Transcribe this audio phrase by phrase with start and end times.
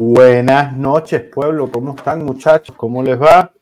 [0.00, 1.72] Buenas noches, pueblo.
[1.72, 2.76] ¿Cómo están, muchachos?
[2.76, 3.52] ¿Cómo les va?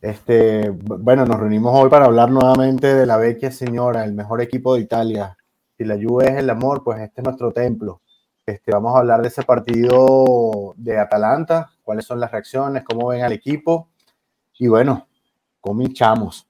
[0.00, 4.76] Este, bueno, nos reunimos hoy para hablar nuevamente de la Vecchia Señora, el mejor equipo
[4.76, 5.36] de Italia.
[5.76, 8.00] Si la Juve es el amor, pues este es nuestro templo.
[8.46, 13.22] Este, vamos a hablar de ese partido de Atalanta, cuáles son las reacciones, cómo ven
[13.24, 13.88] al equipo
[14.60, 15.08] y bueno,
[15.60, 16.46] comichamos.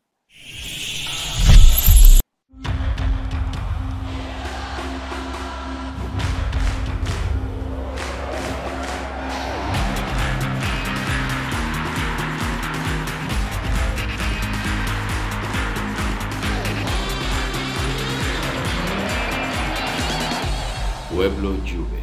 [21.23, 22.03] Pueblo Juve.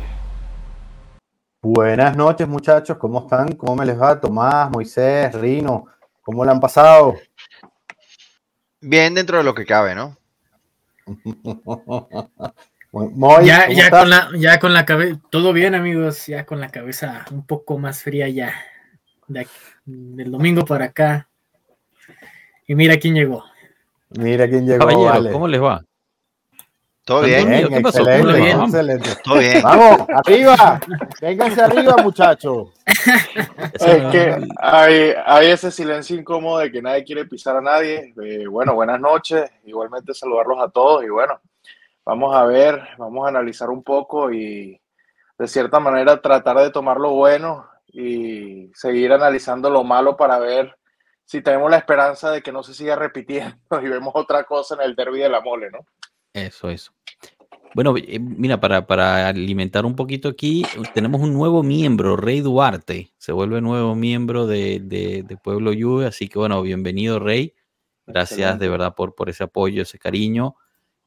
[1.61, 2.95] Buenas noches, muchachos.
[2.95, 3.51] ¿Cómo están?
[3.51, 4.17] ¿Cómo me les va?
[4.17, 5.87] Tomás, Moisés, Rino.
[6.21, 7.15] ¿Cómo le han pasado?
[8.79, 10.15] Bien dentro de lo que cabe, ¿no?
[12.93, 16.69] Moy, ya, ya con, la, ya con la cabeza, todo bien amigos, ya con la
[16.69, 18.53] cabeza un poco más fría ya,
[19.27, 19.45] de
[19.83, 21.27] del domingo para acá.
[22.65, 23.43] Y mira quién llegó.
[24.11, 24.87] Mira quién llegó.
[24.87, 25.83] Caballero, ¿cómo les va?
[27.05, 27.49] Todo bien.
[27.69, 27.99] ¿Qué pasó?
[27.99, 28.61] Excelente, bien?
[28.61, 29.09] excelente.
[29.23, 29.61] Todo bien.
[29.63, 30.79] Vamos, arriba.
[31.21, 32.69] Vénganse arriba, muchachos.
[32.85, 38.13] Es que hay, hay ese silencio incómodo de que nadie quiere pisar a nadie.
[38.23, 39.49] Eh, bueno, buenas noches.
[39.63, 41.03] Igualmente saludarlos a todos.
[41.03, 41.39] Y bueno,
[42.05, 44.79] vamos a ver, vamos a analizar un poco y
[45.37, 50.75] de cierta manera tratar de tomar lo bueno y seguir analizando lo malo para ver
[51.23, 54.81] si tenemos la esperanza de que no se siga repitiendo y vemos otra cosa en
[54.81, 55.85] el derby de la mole, ¿no?
[56.33, 56.91] Eso, eso.
[57.75, 63.13] Bueno, eh, mira, para, para, alimentar un poquito aquí, tenemos un nuevo miembro, Rey Duarte,
[63.17, 67.53] se vuelve nuevo miembro de, de, Pueblo Juve, así que bueno, bienvenido Rey,
[68.07, 70.55] gracias de verdad por, por ese apoyo, ese cariño,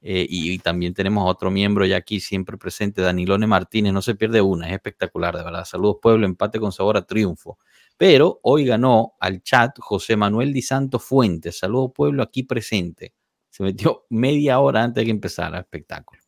[0.01, 4.41] eh, y, también tenemos otro miembro ya aquí siempre presente, Danilone Martínez, no se pierde
[4.41, 7.59] una, es espectacular, de verdad, saludos Pueblo, empate con sabor a triunfo,
[7.97, 13.15] pero hoy ganó al chat José Manuel Di Santo Fuentes, saludos Pueblo aquí presente,
[13.53, 16.21] se metió media hora antes de que empezara el espectáculo.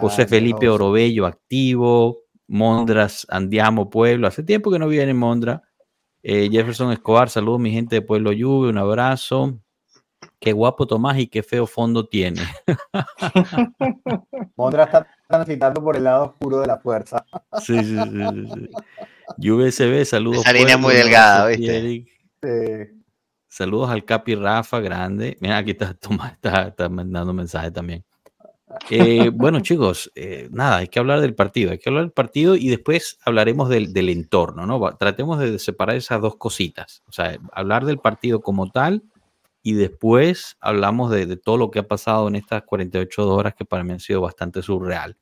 [0.00, 4.26] José Felipe Orobello activo, Mondras, Andiamo, Pueblo.
[4.26, 5.62] Hace tiempo que no viene en Mondra.
[6.22, 9.60] Eh, Jefferson Escobar, saludos mi gente de Pueblo Lluvia, un abrazo.
[10.40, 12.42] Qué guapo Tomás y qué feo fondo tiene.
[14.56, 17.24] Mondra está transitando por el lado oscuro de la fuerza.
[17.60, 18.70] sí, sí, sí.
[19.38, 19.72] sí.
[19.72, 20.40] se saludos.
[20.40, 22.99] Esa línea muy delgada, ¿viste?
[23.50, 25.36] Saludos al Capi Rafa, grande.
[25.40, 28.04] Mira, aquí está Tomás, está, está mandando mensaje también.
[28.88, 32.54] Eh, bueno, chicos, eh, nada, hay que hablar del partido, hay que hablar del partido
[32.54, 34.96] y después hablaremos del, del, entorno, ¿no?
[34.96, 39.02] Tratemos de separar esas dos cositas, o sea, hablar del partido como tal
[39.64, 43.64] y después hablamos de, de todo lo que ha pasado en estas 48 horas que
[43.64, 45.16] para mí han sido bastante surreal.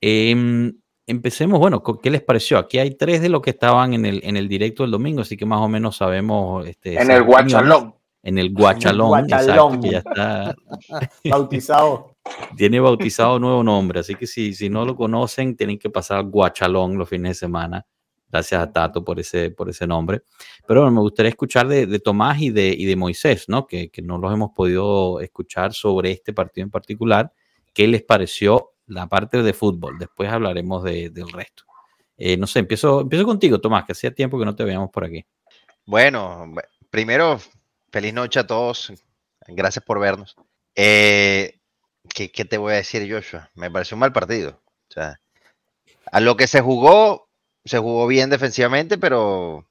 [0.00, 0.72] Eh,
[1.06, 2.58] empecemos, bueno, ¿qué les pareció?
[2.58, 5.36] Aquí hay tres de los que estaban en el, en el directo del domingo, así
[5.36, 6.66] que más o menos sabemos.
[6.66, 7.94] Este, en el Guachalón.
[8.22, 10.56] En el Guachalón, exacto, que ya está
[11.30, 12.16] bautizado.
[12.56, 16.30] Tiene bautizado nuevo nombre, así que si, si no lo conocen, tienen que pasar al
[16.30, 17.86] Guachalón los fines de semana.
[18.30, 20.22] Gracias a Tato por ese, por ese nombre.
[20.66, 23.66] Pero bueno, me gustaría escuchar de, de Tomás y de, y de Moisés, ¿no?
[23.66, 27.30] Que, que no los hemos podido escuchar sobre este partido en particular.
[27.72, 29.98] ¿Qué les pareció la parte de fútbol?
[29.98, 31.64] Después hablaremos de, del resto.
[32.16, 35.04] Eh, no sé, empiezo, empiezo contigo, Tomás, que hacía tiempo que no te veíamos por
[35.04, 35.24] aquí.
[35.84, 36.52] Bueno,
[36.90, 37.40] primero,
[37.90, 38.92] feliz noche a todos.
[39.46, 40.36] Gracias por vernos.
[40.74, 41.58] Eh,
[42.08, 43.50] ¿qué, te voy a decir, Joshua?
[43.54, 44.60] Me pareció un mal partido.
[46.10, 47.28] A lo que se jugó,
[47.64, 49.66] se jugó bien defensivamente, pero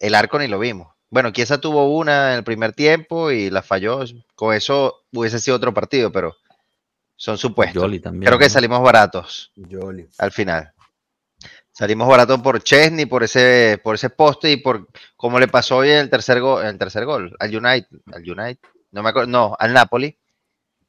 [0.00, 0.94] el arco ni lo vimos.
[1.10, 4.00] Bueno, Kiesa tuvo una en el primer tiempo y la falló.
[4.34, 6.36] Con eso hubiese sido otro partido, pero
[7.18, 7.82] son supuestos.
[8.00, 9.52] También, Creo que salimos baratos
[10.18, 10.72] al final.
[11.72, 15.90] Salimos baratos por Chesney, por ese, por ese poste y por como le pasó hoy
[15.90, 19.56] en el tercer gol, el tercer gol al United, al United, no me acuerdo, no,
[19.58, 20.16] al Napoli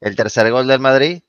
[0.01, 1.21] el tercer gol del Madrid,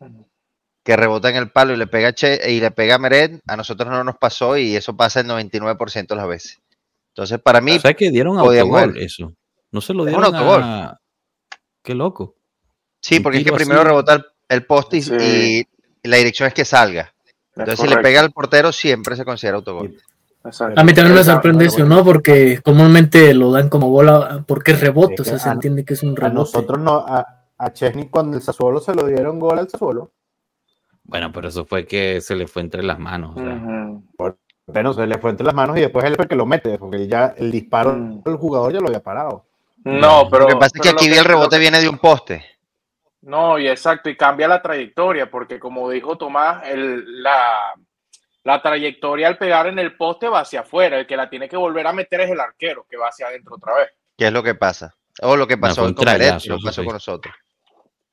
[0.85, 3.57] que rebota en el palo y le pega che, y le pega a Meret, a
[3.57, 6.61] nosotros no nos pasó y eso pasa el 99% de las veces.
[7.09, 7.77] Entonces, para mí.
[7.77, 9.35] O sea, que dieron autogol eso.
[9.73, 10.63] No se lo dieron un autogol.
[10.63, 11.01] A...
[11.83, 12.37] Qué loco.
[13.01, 14.25] Sí, porque es que primero rebota el,
[14.67, 15.67] poste y,
[16.03, 17.13] la dirección es que salga.
[17.57, 19.97] Entonces, si le pega al portero, siempre se considera autogol.
[20.43, 22.03] A mí también me sorprende eso, ¿no?
[22.03, 26.03] Porque comúnmente lo dan como bola porque es rebote, o sea, se entiende que es
[26.03, 26.33] un rebote.
[26.33, 30.13] A nosotros no, a Chesney cuando el Sassuolo se lo dieron gol al Sassuolo.
[31.11, 33.35] Bueno, pero eso fue que se le fue entre las manos.
[33.35, 36.79] Bueno, se le fue entre las manos y después él fue el que lo mete,
[36.79, 38.23] porque ya el disparo mm.
[38.23, 39.47] del jugador ya lo había parado.
[39.85, 40.45] No, pero.
[40.45, 42.45] Lo que pasa es que aquí el rebote viene de un poste.
[43.23, 47.75] No, y exacto, y cambia la trayectoria, porque como dijo Tomás, el, la,
[48.45, 50.99] la trayectoria al pegar en el poste va hacia afuera.
[50.99, 53.57] El que la tiene que volver a meter es el arquero, que va hacia adentro
[53.57, 53.91] otra vez.
[54.17, 54.95] ¿Qué es lo que pasa?
[55.23, 57.35] O lo que pasó con Pérez, lo que pasó con nosotros.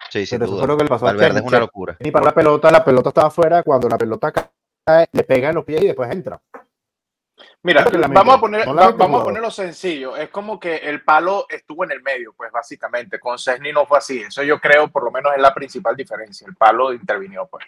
[0.10, 0.38] Sí, sí.
[0.38, 1.98] Pero eso que le pasó Valverde es una locura.
[2.00, 3.64] Y para la pelota, la pelota estaba afuera.
[3.64, 6.40] Cuando la pelota cae, le pega en los pies y después entra.
[7.64, 10.16] Mira, vamos a, poner, vamos a ponerlo sencillo.
[10.16, 13.20] Es como que el palo estuvo en el medio, pues básicamente.
[13.20, 14.22] Con Cesny no fue así.
[14.22, 16.48] Eso yo creo, por lo menos, es la principal diferencia.
[16.48, 17.66] El palo intervinió, pues.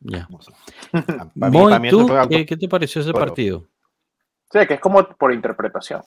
[0.00, 0.28] Ya.
[2.46, 3.68] ¿qué, te pareció ese partido?
[4.52, 6.02] Sí, que es como por interpretación.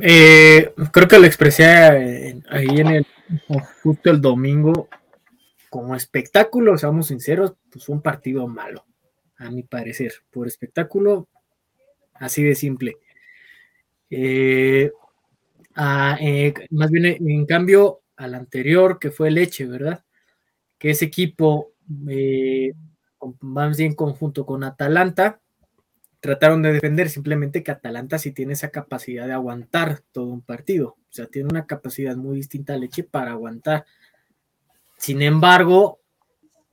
[0.00, 3.06] Eh, creo que lo expresé eh, ahí en el
[3.82, 4.88] justo el domingo.
[5.68, 8.85] Como espectáculo, seamos sinceros, pues fue un partido malo,
[9.38, 10.12] a mi parecer.
[10.30, 11.28] Por espectáculo,
[12.14, 12.96] así de simple.
[14.10, 14.90] Eh,
[15.74, 20.04] más bien, en cambio, al anterior, que fue Leche, ¿verdad?
[20.78, 21.72] Que ese equipo,
[23.40, 25.40] más bien conjunto con Atalanta,
[26.20, 30.96] trataron de defender, simplemente que Atalanta sí tiene esa capacidad de aguantar todo un partido,
[30.98, 33.84] o sea, tiene una capacidad muy distinta a Leche para aguantar.
[34.98, 36.00] Sin embargo,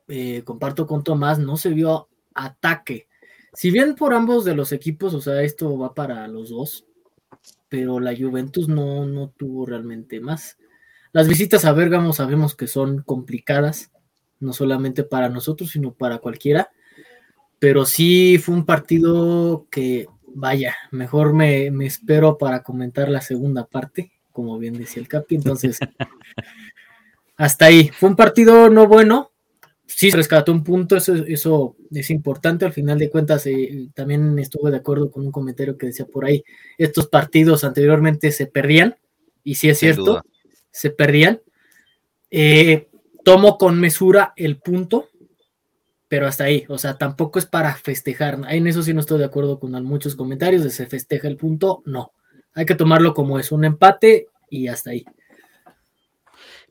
[0.07, 3.07] eh, comparto con Tomás, no se vio ataque.
[3.53, 6.85] Si bien por ambos de los equipos, o sea, esto va para los dos,
[7.69, 10.57] pero la Juventus no, no tuvo realmente más.
[11.11, 13.91] Las visitas a Bérgamo sabemos que son complicadas,
[14.39, 16.71] no solamente para nosotros, sino para cualquiera
[17.63, 24.11] pero sí fue un partido que, vaya, mejor me, espero para comentar la segunda parte,
[24.33, 25.79] como bien decía el Capi, entonces,
[27.37, 27.87] hasta ahí.
[27.87, 29.31] Fue un partido no bueno,
[29.85, 34.37] sí se rescató un punto, eso, eso es importante, al final de cuentas eh, también
[34.39, 36.43] estuve de acuerdo con un comentario que decía por ahí,
[36.77, 38.95] estos partidos anteriormente se perdían,
[39.43, 40.23] y sí es cierto,
[40.71, 41.41] se perdían.
[42.31, 42.87] Eh,
[43.23, 45.09] tomo con mesura el punto,
[46.07, 48.39] pero hasta ahí, o sea, tampoco es para festejar.
[48.49, 51.81] En eso sí no estoy de acuerdo con muchos comentarios de se festeja el punto,
[51.85, 52.13] no.
[52.53, 55.05] Hay que tomarlo como es un empate y hasta ahí.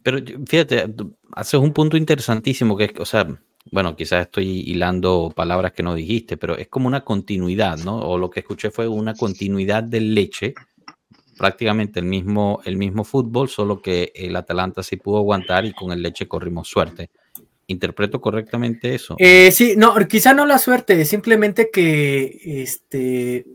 [0.02, 0.92] Pero fíjate,
[1.32, 3.26] haces un punto interesantísimo que es, o sea,
[3.70, 7.98] bueno, quizás estoy hilando palabras que no dijiste, pero es como una continuidad, ¿no?
[7.98, 10.54] O lo que escuché fue una continuidad del leche,
[11.38, 15.92] prácticamente el mismo, el mismo fútbol, solo que el Atalanta sí pudo aguantar y con
[15.92, 17.10] el leche corrimos suerte.
[17.68, 19.14] ¿Interpreto correctamente eso?
[19.18, 23.46] Eh, sí, no, quizá no la suerte, simplemente que este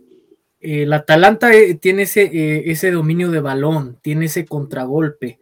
[0.59, 5.39] el Atalanta eh, tiene ese, eh, ese dominio de balón, tiene ese contragolpe.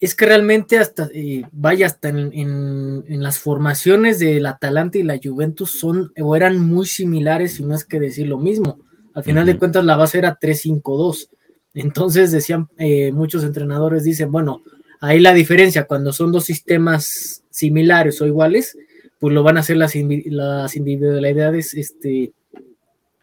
[0.00, 1.10] Es que realmente hasta,
[1.50, 7.54] vaya, hasta en, las formaciones del Atalanta y la Juventus son o eran muy similares,
[7.54, 8.78] si no es que decir lo mismo.
[9.14, 11.28] Al final de cuentas la base era 3-5-2.
[11.74, 12.68] Entonces decían,
[13.12, 14.62] muchos entrenadores dicen, bueno,
[15.00, 18.76] ahí la diferencia cuando son dos sistemas similares o iguales,
[19.18, 22.32] pues lo van a hacer las, las individualidades, este,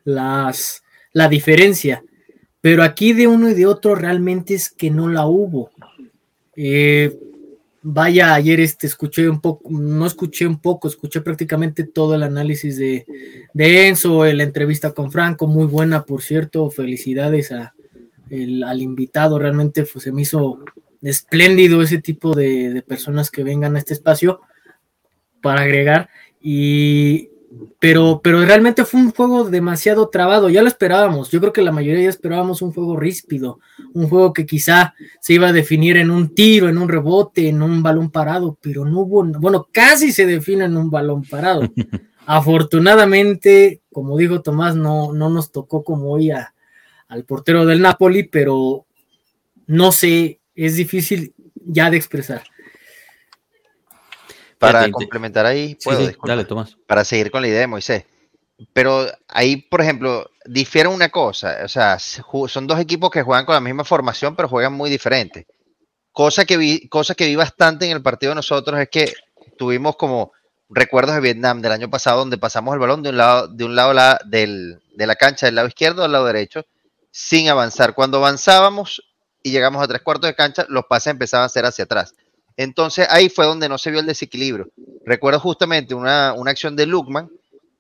[0.04, 0.83] las,
[1.13, 2.04] la diferencia.
[2.62, 5.69] Pero aquí de uno y de otro realmente es que no la hubo.
[6.56, 7.18] Eh,
[7.81, 12.78] vaya, ayer este, escuché un poco, no escuché un poco, escuché prácticamente todo el análisis
[12.78, 13.06] de,
[13.54, 17.75] de Enzo, la entrevista con Franco, muy buena, por cierto, felicidades a,
[18.66, 20.60] al invitado, realmente pues, se me hizo
[21.02, 24.42] espléndido ese tipo de, personas que vengan a este espacio
[25.42, 26.10] para agregar.
[26.42, 27.30] Y
[27.80, 31.72] pero, pero realmente fue un juego demasiado trabado, ya lo esperábamos, yo creo que la
[31.72, 33.60] mayoría ya esperábamos un juego ríspido,
[33.94, 37.62] un juego que quizá se iba a definir en un tiro, en un rebote, en
[37.62, 41.62] un balón parado, pero no hubo, bueno, casi se define en un balón parado.
[42.25, 48.86] Afortunadamente, como dijo Tomás, no, no nos tocó como hoy al portero del Napoli, pero
[49.68, 51.34] no sé, es difícil
[51.65, 52.44] ya de expresar.
[54.72, 56.77] Para complementar ahí, puedo, dale, Tomás.
[56.88, 58.05] Para seguir con la idea de Moisés.
[58.74, 63.53] Pero ahí, por ejemplo, difiere una cosa, o sea, son dos equipos que juegan con
[63.53, 65.45] la misma formación, pero juegan muy diferente.
[66.12, 69.13] Cosa que vi, cosa que vi bastante en el partido de nosotros es que
[69.57, 70.31] tuvimos como
[70.69, 73.75] recuerdos de Vietnam del año pasado, donde pasamos el balón de un lado, de un
[73.75, 76.65] lado la, de la cancha, del lado izquierdo al lado derecho,
[77.12, 77.93] sin avanzar.
[77.93, 79.01] Cuando avanzábamos,
[79.45, 82.15] y llegamos a tres cuartos de cancha, los pases empezaban a ser hacia atrás.
[82.57, 84.69] Entonces ahí fue donde no se vio el desequilibrio.
[85.05, 87.29] Recuerdo justamente una, acción de Lukman,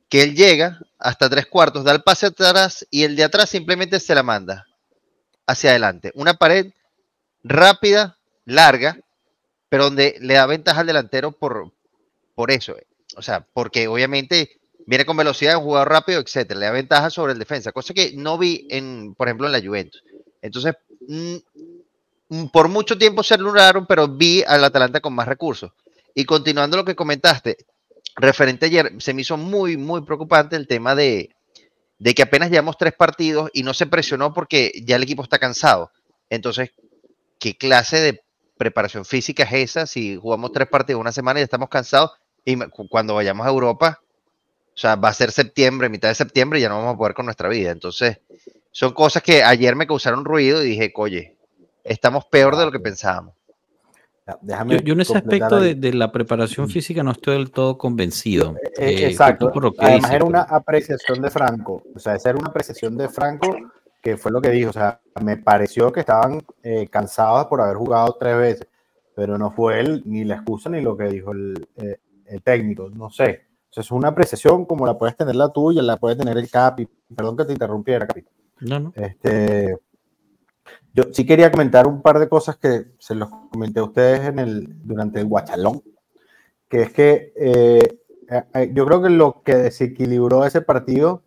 [0.09, 3.99] que él llega hasta tres cuartos, da el pase atrás y el de atrás simplemente
[3.99, 4.65] se la manda
[5.47, 6.11] hacia adelante.
[6.15, 6.71] Una pared
[7.43, 8.99] rápida, larga,
[9.69, 11.71] pero donde le da ventaja al delantero por,
[12.35, 12.75] por eso.
[13.17, 16.59] O sea, porque obviamente viene con velocidad, un jugador rápido, etcétera.
[16.59, 19.61] Le da ventaja sobre el defensa, cosa que no vi en, por ejemplo, en la
[19.61, 20.03] Juventus.
[20.41, 20.75] Entonces,
[21.07, 21.37] mm,
[22.51, 25.71] por mucho tiempo se anularon, pero vi al Atalanta con más recursos.
[26.13, 27.57] Y continuando lo que comentaste,
[28.15, 31.35] referente ayer, se me hizo muy, muy preocupante el tema de,
[31.99, 35.39] de que apenas llevamos tres partidos y no se presionó porque ya el equipo está
[35.39, 35.91] cansado.
[36.29, 36.71] Entonces,
[37.39, 38.21] ¿qué clase de
[38.57, 39.85] preparación física es esa?
[39.85, 42.11] Si jugamos tres partidos una semana y ya estamos cansados
[42.45, 42.57] y
[42.89, 43.99] cuando vayamos a Europa,
[44.75, 47.13] o sea, va a ser septiembre, mitad de septiembre, y ya no vamos a poder
[47.13, 47.71] con nuestra vida.
[47.71, 48.19] Entonces,
[48.71, 51.34] son cosas que ayer me causaron ruido y dije, oye,
[51.85, 53.33] estamos peor de lo que pensábamos.
[54.83, 58.55] yo, en ese aspecto de, la preparación física no estoy del todo convencido.
[58.77, 59.51] Eh, eh, exacto.
[59.77, 61.83] Además era una apreciación de Franco.
[61.95, 63.55] O sea, esa era una apreciación de Franco
[64.01, 64.71] que fue lo que dijo.
[64.71, 68.67] O sea, me pareció que estaban eh, cansados por haber jugado tres veces,
[69.15, 71.67] pero no fue él ni la excusa ni lo que dijo el,
[72.25, 72.89] el técnico.
[72.89, 73.45] No sé.
[73.69, 76.49] O sea, es una apreciación como la puedes tener la tuya, la puede tener el
[76.49, 76.87] Capi.
[77.15, 78.23] Perdón que te interrumpiera, Capi.
[78.61, 78.93] No, no.
[78.95, 79.77] Este,
[80.95, 84.39] yo sí quería comentar un par de cosas que se los comenté a ustedes en
[84.39, 85.83] el, durante el guachalón,
[86.69, 87.99] que es que eh,
[88.29, 91.21] eh, yo creo que lo que desequilibró ese partido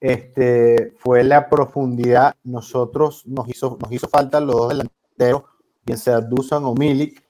[0.00, 2.36] este, fue la profundidad.
[2.42, 5.42] Nosotros nos hizo, nos hizo falta los dos delanteros,
[5.84, 7.22] bien sea Dusan o Milik.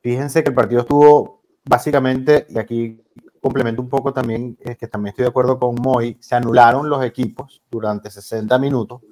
[0.00, 3.00] Fíjense que el partido estuvo básicamente, y aquí
[3.40, 7.04] complemento un poco también, es que también estoy de acuerdo con Moy, se anularon los
[7.04, 9.02] equipos durante 60 minutos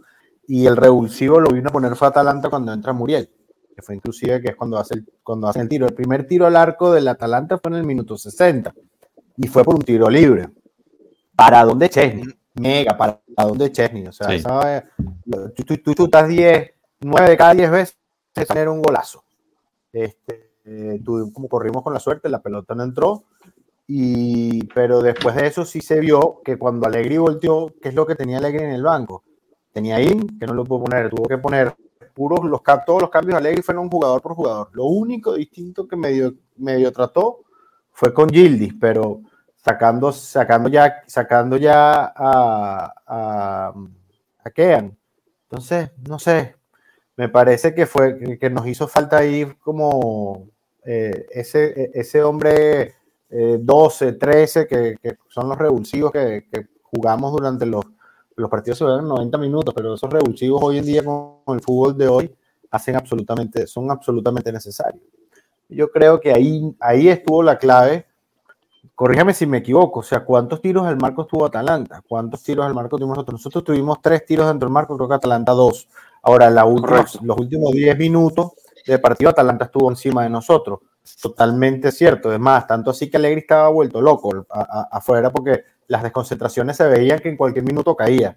[0.48, 3.28] y el revulsivo lo vino a poner fue Atalanta cuando entra Muriel,
[3.76, 5.86] que fue inclusive que es cuando hace el, cuando hace el tiro.
[5.86, 8.74] El primer tiro al arco del Atalanta fue en el minuto 60
[9.36, 10.48] y fue por un tiro libre.
[11.36, 12.24] ¿Para dónde Chesney?
[12.54, 14.06] Mega, ¿para dónde Chesney?
[14.06, 14.82] O sea,
[15.54, 17.98] tú, tú, tú, estás 10, 9 de cada 10 veces,
[18.34, 19.22] era un golazo.
[19.92, 23.24] Este, eh, como corrimos con la suerte, la pelota no entró
[23.86, 28.06] y, pero después de eso sí se vio que cuando Alegri volteó, ¿qué es lo
[28.06, 29.24] que tenía Alegri en el banco?
[29.72, 31.74] Tenía IN, que no lo pudo poner, tuvo que poner
[32.14, 34.70] puros los todos los cambios Alegri fueron jugador por jugador.
[34.72, 37.44] Lo único distinto que medio, medio trató
[37.92, 39.20] fue con Gildis, pero
[39.56, 43.72] sacando, sacando ya, sacando ya a, a,
[44.44, 44.96] a Kean.
[45.44, 46.56] Entonces, no sé,
[47.16, 50.48] me parece que fue que nos hizo falta ahí como
[50.84, 52.94] eh, ese, ese hombre
[53.28, 54.96] 12, eh, 13, que,
[55.28, 56.46] son los revulsivos que,
[56.82, 57.84] jugamos durante los,
[58.38, 62.08] los partidos sobre 90 minutos, pero esos revulsivos hoy en día con, el fútbol de
[62.08, 62.34] hoy
[62.70, 65.02] hacen absolutamente, son absolutamente necesarios.
[65.68, 68.06] Yo creo que ahí, ahí estuvo la clave.
[68.94, 72.02] Corríjame si me equivoco, o sea, ¿cuántos tiros al marco tuvo Atalanta?
[72.08, 73.40] ¿Cuántos tiros al marco tuvimos nosotros?
[73.40, 75.88] Nosotros tuvimos tres tiros dentro del marco, creo que Atalanta dos.
[76.22, 78.52] Ahora, la los últimos 10 minutos
[78.86, 80.80] de partido, Atalanta estuvo encima de nosotros
[81.16, 82.32] totalmente cierto.
[82.32, 87.18] Es más, tanto así que Alegri estaba vuelto loco afuera porque las desconcentraciones se veían
[87.18, 88.36] que en cualquier minuto caía.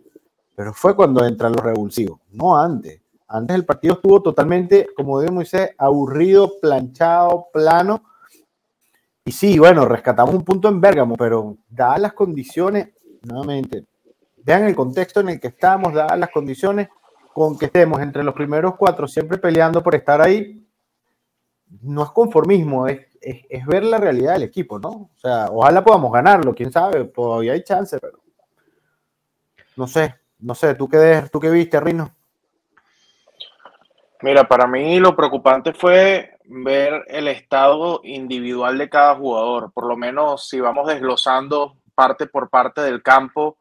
[0.55, 3.01] Pero fue cuando entran los revulsivos, no antes.
[3.27, 8.03] Antes el partido estuvo totalmente, como dice Moisés, aburrido, planchado, plano.
[9.23, 12.89] Y sí, bueno, rescatamos un punto en Bérgamo, pero dadas las condiciones,
[13.21, 13.85] nuevamente,
[14.43, 16.89] vean el contexto en el que estamos, dadas las condiciones
[17.33, 20.61] con que estemos entre los primeros cuatro, siempre peleando por estar ahí,
[21.81, 24.89] no es conformismo, es, es, ver la realidad del equipo, ¿no?
[24.89, 28.19] O sea, ojalá podamos ganarlo, quién sabe, todavía hay chance, pero
[29.77, 32.13] no sé, no sé, ¿tú qué, tú qué viste, Rino?
[34.21, 39.95] Mira, para mí lo preocupante fue ver el estado individual de cada jugador, por lo
[39.95, 43.57] menos si vamos desglosando parte por parte del campo,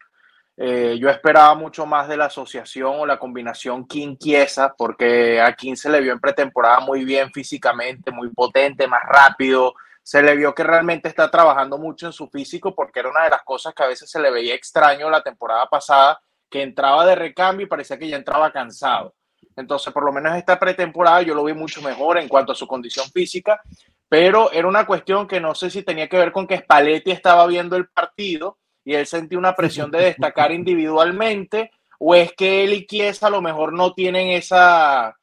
[0.62, 5.74] eh, yo esperaba mucho más de la asociación o la combinación King-Kiesa, porque a King
[5.74, 9.72] se le vio en pretemporada muy bien físicamente, muy potente, más rápido.
[10.02, 13.30] Se le vio que realmente está trabajando mucho en su físico, porque era una de
[13.30, 17.14] las cosas que a veces se le veía extraño la temporada pasada, que entraba de
[17.14, 19.14] recambio y parecía que ya entraba cansado.
[19.56, 22.66] Entonces, por lo menos esta pretemporada yo lo vi mucho mejor en cuanto a su
[22.66, 23.62] condición física,
[24.10, 27.46] pero era una cuestión que no sé si tenía que ver con que Spalletti estaba
[27.46, 32.72] viendo el partido y él sentía una presión de destacar individualmente, o es que él
[32.72, 35.16] y Kiesa a lo mejor no tienen esa,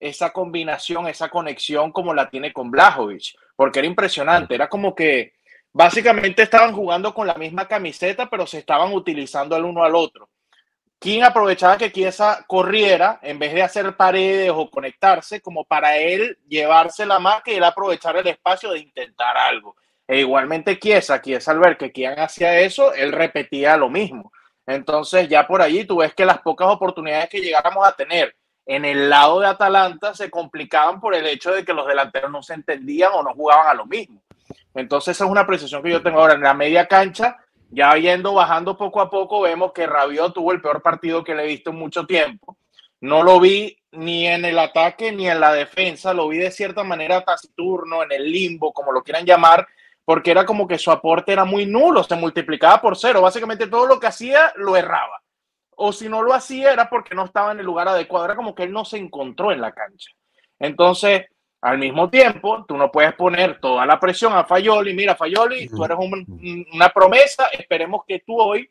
[0.00, 5.34] esa combinación, esa conexión como la tiene con Blajovic, porque era impresionante, era como que
[5.72, 10.28] básicamente estaban jugando con la misma camiseta, pero se estaban utilizando el uno al otro.
[11.02, 16.38] ¿Quién aprovechaba que Kiesa corriera en vez de hacer paredes o conectarse, como para él
[16.46, 19.74] llevársela más que él aprovechar el espacio de intentar algo.
[20.12, 24.30] E igualmente Kiesa, Kiesa al ver que quien hacía eso, él repetía lo mismo.
[24.66, 28.84] Entonces ya por allí tú ves que las pocas oportunidades que llegáramos a tener en
[28.84, 32.52] el lado de Atalanta se complicaban por el hecho de que los delanteros no se
[32.52, 34.22] entendían o no jugaban a lo mismo.
[34.74, 37.38] Entonces esa es una precisión que yo tengo ahora en la media cancha,
[37.70, 41.44] ya yendo bajando poco a poco, vemos que Rabiot tuvo el peor partido que le
[41.44, 42.58] he visto en mucho tiempo.
[43.00, 46.84] No lo vi ni en el ataque ni en la defensa, lo vi de cierta
[46.84, 49.66] manera taciturno, en el limbo, como lo quieran llamar,
[50.04, 53.22] porque era como que su aporte era muy nulo, se multiplicaba por cero.
[53.22, 55.22] Básicamente todo lo que hacía lo erraba.
[55.76, 58.24] O si no lo hacía era porque no estaba en el lugar adecuado.
[58.24, 60.10] Era como que él no se encontró en la cancha.
[60.58, 61.26] Entonces,
[61.60, 64.94] al mismo tiempo, tú no puedes poner toda la presión a Fayoli.
[64.94, 67.46] Mira, Fayoli, tú eres una promesa.
[67.52, 68.68] Esperemos que tú hoy,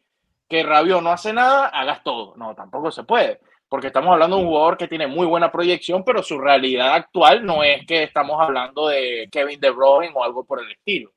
[0.47, 2.35] que Rabio no hace nada, hagas todo.
[2.35, 3.39] No, tampoco se puede
[3.71, 7.45] porque estamos hablando de un jugador que tiene muy buena proyección, pero su realidad actual
[7.45, 11.13] no es que estamos hablando de Kevin De Bruyne o algo por el estilo.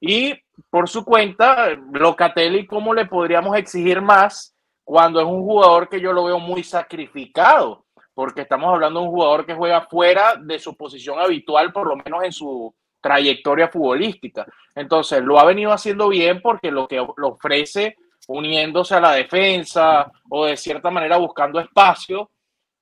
[0.00, 0.34] Y
[0.70, 6.12] por su cuenta, Locatelli, ¿cómo le podríamos exigir más cuando es un jugador que yo
[6.12, 7.84] lo veo muy sacrificado?
[8.14, 11.96] Porque estamos hablando de un jugador que juega fuera de su posición habitual, por lo
[11.96, 14.46] menos en su trayectoria futbolística.
[14.74, 17.96] Entonces, lo ha venido haciendo bien porque lo que lo ofrece
[18.28, 22.30] uniéndose a la defensa o de cierta manera buscando espacio,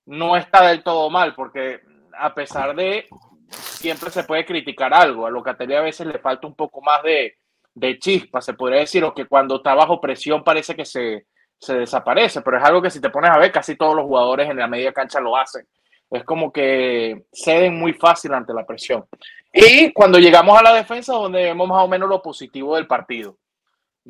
[0.06, 1.80] no está del todo mal, porque
[2.18, 3.06] a pesar de
[3.50, 7.36] siempre se puede criticar algo, a Locatelli a veces le falta un poco más de,
[7.98, 11.26] chispa, se podría decir, o que cuando está bajo presión parece que se,
[11.58, 14.50] se desaparece, pero es algo que si te pones a ver, casi todos los jugadores
[14.50, 15.66] en la media cancha lo hacen.
[16.10, 19.04] Es como que ceden muy fácil ante la presión.
[19.52, 23.36] Y cuando llegamos a la defensa, donde vemos más o menos lo positivo del partido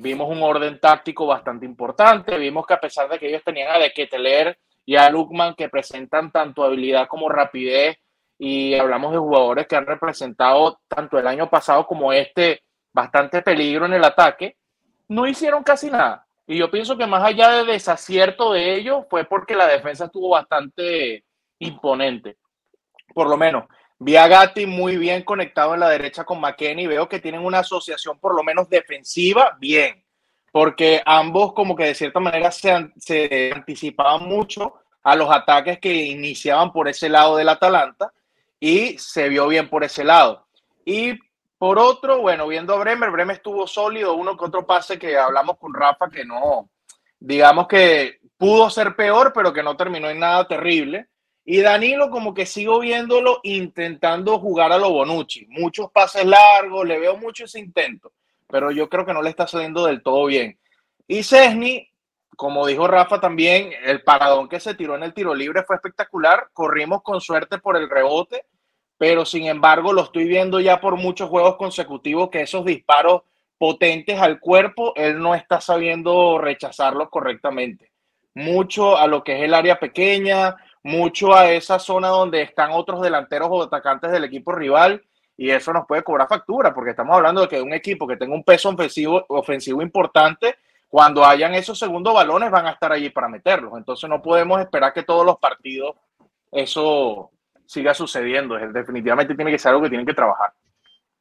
[0.00, 3.78] vimos un orden táctico bastante importante, vimos que a pesar de que ellos tenían a
[3.78, 7.98] De Keteler y a Lukman que presentan tanto habilidad como rapidez
[8.38, 13.86] y hablamos de jugadores que han representado tanto el año pasado como este bastante peligro
[13.86, 14.56] en el ataque,
[15.08, 16.26] no hicieron casi nada.
[16.46, 20.30] Y yo pienso que más allá de desacierto de ellos fue porque la defensa estuvo
[20.30, 21.24] bastante
[21.58, 22.38] imponente.
[23.12, 23.64] Por lo menos
[24.00, 26.86] Vi a Gatti muy bien conectado en la derecha con McKenny.
[26.86, 30.04] Veo que tienen una asociación por lo menos defensiva bien,
[30.52, 35.92] porque ambos como que de cierta manera se, se anticipaban mucho a los ataques que
[35.92, 38.12] iniciaban por ese lado del Atalanta
[38.60, 40.46] y se vio bien por ese lado.
[40.84, 41.18] Y
[41.58, 45.58] por otro, bueno, viendo a Bremer, Bremer estuvo sólido, uno que otro pase que hablamos
[45.58, 46.70] con Rafa que no,
[47.18, 51.08] digamos que pudo ser peor, pero que no terminó en nada terrible.
[51.44, 55.46] Y Danilo como que sigo viéndolo intentando jugar a lo Bonucci.
[55.48, 58.12] Muchos pases largos, le veo mucho ese intento,
[58.46, 60.58] pero yo creo que no le está saliendo del todo bien.
[61.06, 61.87] Y Cesny,
[62.38, 66.50] como dijo Rafa también, el paradón que se tiró en el tiro libre fue espectacular.
[66.52, 68.46] Corrimos con suerte por el rebote,
[68.96, 73.22] pero sin embargo lo estoy viendo ya por muchos juegos consecutivos que esos disparos
[73.58, 77.90] potentes al cuerpo, él no está sabiendo rechazarlos correctamente.
[78.34, 83.02] Mucho a lo que es el área pequeña, mucho a esa zona donde están otros
[83.02, 85.02] delanteros o atacantes del equipo rival
[85.36, 88.36] y eso nos puede cobrar factura porque estamos hablando de que un equipo que tenga
[88.36, 90.54] un peso ofensivo, ofensivo importante,
[90.88, 93.74] cuando hayan esos segundos balones van a estar allí para meterlos.
[93.76, 95.96] Entonces no podemos esperar que todos los partidos
[96.50, 97.30] eso
[97.66, 98.56] siga sucediendo.
[98.56, 100.52] Definitivamente tiene que ser algo que tienen que trabajar.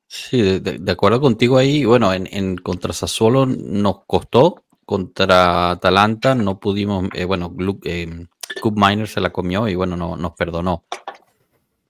[0.07, 1.83] Sí, de, acuerdo contigo ahí.
[1.83, 7.53] Bueno, en, contra Sassuolo nos costó, contra Atalanta no pudimos, eh, bueno,
[7.83, 8.25] eh,
[8.61, 10.85] Cup Miner se la comió y bueno, no, nos perdonó.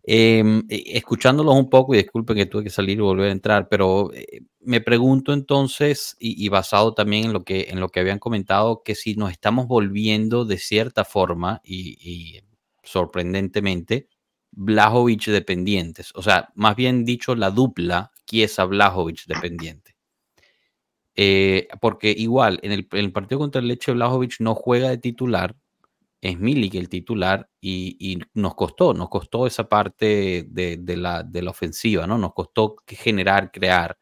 [0.10, 3.68] Em, e, escuchándolos un poco, y disculpen que tuve que salir y volver a entrar,
[3.68, 8.18] pero eh, me pregunto entonces, y, basado también en lo, que, en lo que habían
[8.18, 12.40] comentado, que si nos estamos volviendo de cierta forma y,
[12.84, 14.08] sorprendentemente,
[14.52, 19.98] Blajovic dependientes, o sea, más bien dicho, la dupla Chiesa-Blajovic dependiente.
[21.16, 25.00] Eh, porque igual, en el, en el, partido contra el Leche, Blajovic no juega de
[25.00, 25.58] titular,
[26.28, 32.18] es Milik el titular y, nos costó, nos costó esa parte de, la, ofensiva, ¿no?
[32.18, 33.98] Nos costó generar, crear.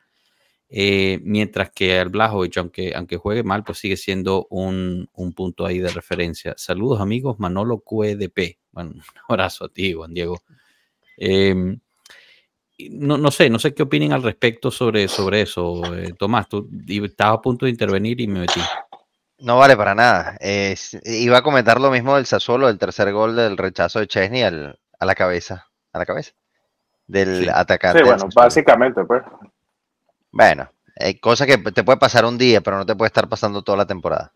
[0.68, 5.80] Eh, mientras que el Blajovic, aunque, aunque juegue mal, pues sigue siendo un, punto ahí
[5.80, 6.56] de referencia.
[6.58, 8.58] Saludos amigos, Manolo QEDP.
[8.72, 10.42] Bueno, un abrazo a ti, Juan Diego.
[11.18, 11.80] Em,
[12.90, 15.96] no, no, sé, no sé qué opinen al respecto sobre, sobre eso.
[15.96, 18.60] Eh, Tomás, tú estabas a punto de intervenir y me metí.
[19.46, 20.40] No vale para nada.
[21.04, 24.80] iba a comentar lo mismo del Sassuolo, del tercer gol del rechazo de Chesney al,
[25.00, 25.68] a la cabeza.
[25.94, 26.32] A la cabeza.
[27.06, 28.00] Del atacante.
[28.00, 29.22] Sí, bueno, básicamente, pues.
[30.32, 30.68] Bueno,
[31.00, 33.78] hay cosas que te puede pasar un día, pero no te puede estar pasando toda
[33.78, 34.34] la temporada.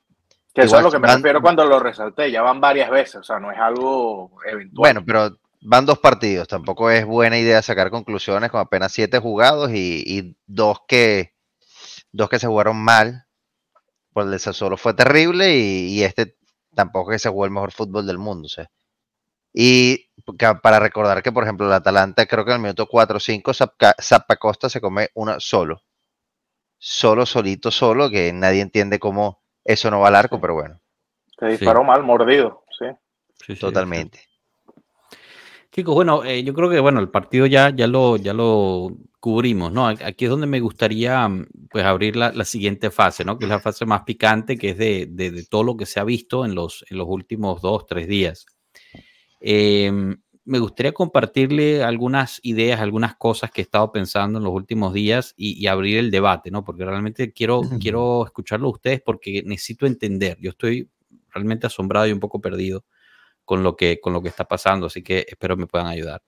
[0.54, 2.30] Que eso es lo que me refiero cuando lo resalté.
[2.30, 4.76] Ya van varias veces, o sea, no es algo eventual.
[4.76, 6.48] Bueno, pero van dos partidos.
[6.48, 11.34] Tampoco es buena idea sacar conclusiones con apenas siete jugados y, y dos que
[12.12, 13.26] dos que se jugaron mal
[14.14, 16.36] pues el Sassuolo fue terrible y, este
[16.74, 18.48] tampoco es que se jugó el mejor fútbol del mundo.
[19.54, 20.10] Y
[20.62, 23.52] para recordar que, por ejemplo, el Atalanta, creo que en el minuto 4 o 5,
[24.02, 25.82] Zappacosta se come una solo.
[26.78, 30.80] Solo, solito, solo, que nadie entiende cómo eso no va al arco, pero bueno.
[31.38, 33.56] Se disparó mal, mordido, sí.
[33.56, 34.30] Totalmente.
[35.72, 38.90] Chicos, bueno, eh, yo creo que bueno, el partido ya, ya lo, ya lo
[39.20, 39.88] cubrimos, ¿no?
[39.88, 43.38] Aquí es donde me gustaría mm, pues abrir la, la siguiente fase, ¿no?
[43.38, 46.00] Que es la fase más picante, que es de, de, de, todo lo que se
[46.00, 48.46] ha visto en los, en los últimos dos, tres días.
[49.42, 49.92] Eh,
[50.50, 55.36] me gustaría compartirle algunas ideas, algunas cosas que he estado pensando en los últimos días
[55.38, 56.64] y, y abrir el debate, ¿no?
[56.64, 60.38] Porque realmente quiero, quiero escucharlo a ustedes porque necesito entender.
[60.42, 60.90] Yo estoy
[61.30, 62.84] realmente asombrado y un poco perdido
[63.46, 66.24] con lo que, con lo que está pasando, así que espero me puedan ayudar.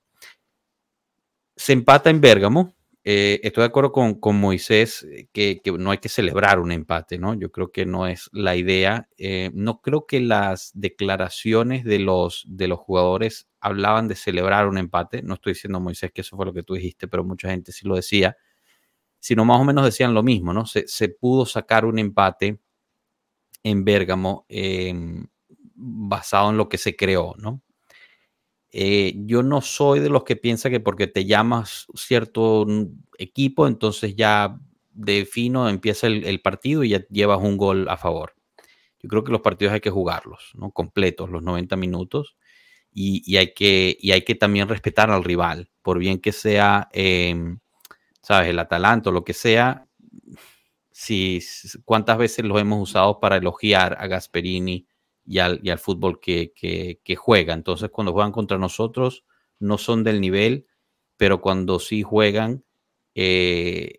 [1.56, 5.90] Se empata en Bérgamo, eh, estoy de acuerdo con, con Moisés eh, que, que, no
[5.90, 7.34] hay que celebrar un empate, ¿no?
[7.34, 9.10] Yo creo que no es la idea.
[9.18, 14.78] Eh, no creo que las declaraciones de los, de los jugadores hablaban de celebrar un
[14.78, 15.24] empate.
[15.24, 17.88] No estoy diciendo, Moisés, que eso fue lo que tú dijiste, pero mucha gente sí
[17.88, 18.38] lo decía.
[19.20, 20.66] Sino más o menos decían lo mismo, ¿no?
[20.66, 22.60] Se, se pudo sacar un empate
[23.64, 24.94] en Bérgamo eh,
[25.76, 27.62] basado en lo que se creó, ¿no?
[28.72, 32.66] Eh, yo no soy de los que piensa que porque te llamas cierto
[33.18, 34.58] equipo, entonces ya
[34.94, 38.34] de fino empieza el, partido y ya llevas un gol a favor.
[39.00, 40.72] Yo creo que los partidos hay que jugarlos, ¿no?
[40.72, 42.36] Completos, los 90 minutos.
[42.94, 46.90] Y, y hay, que, y hay que también respetar al rival, por bien que sea,
[46.92, 47.36] eh,
[48.22, 48.50] ¿sabes?
[48.50, 49.88] El Atalanta o lo que sea.
[50.92, 51.42] Si,
[51.86, 54.88] ¿Cuántas veces los hemos usado para elogiar a Gasperini
[55.26, 57.54] y al, fútbol que, que, que, juega.
[57.54, 59.24] Entonces, cuando juegan contra nosotros,
[59.60, 60.68] no son del nivel,
[61.18, 62.64] pero cuando sí juegan,
[63.16, 63.94] eh,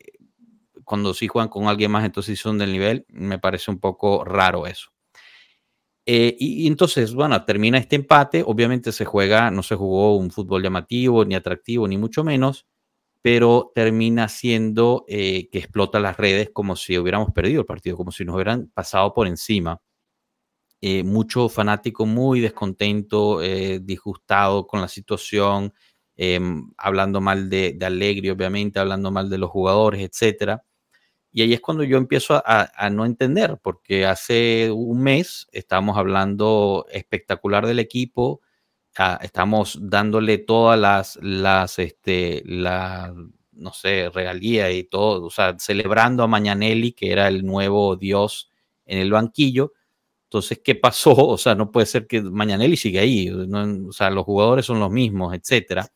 [0.84, 4.24] cuando sí juegan con alguien más, entonces sí son del nivel, me parece un poco
[4.24, 4.90] raro eso.
[6.04, 10.32] Eh, y, y, entonces, bueno, termina este empate, obviamente se juega, no se jugó un
[10.32, 12.66] fútbol llamativo, ni atractivo, ni mucho menos,
[13.22, 18.10] pero termina siendo eh, que explota las redes como si hubiéramos perdido el partido, como
[18.10, 19.80] si nos hubieran pasado por encima
[20.84, 25.72] eh, mucho fanático muy descontento, eh, disgustado con la situación,
[26.16, 26.40] eh,
[26.76, 30.64] hablando mal de, de, Alegre, obviamente, hablando mal de los jugadores, etcétera.
[31.30, 36.86] Y ahí es cuando yo empiezo a, no entender, porque hace un mes estábamos hablando
[36.90, 38.40] espectacular del equipo,
[38.98, 43.14] a, estamos dándole todas las, las, este, la,
[43.52, 48.50] no sé, regalía y todo, o sea, celebrando a Mañanelli, que era el nuevo dios
[48.84, 49.74] en el banquillo,
[50.32, 51.14] entonces, ¿qué pasó?
[51.14, 53.28] O sea, no puede ser que Mañanelli siga ahí.
[53.28, 55.86] No, o sea, los jugadores son los mismos, etcétera.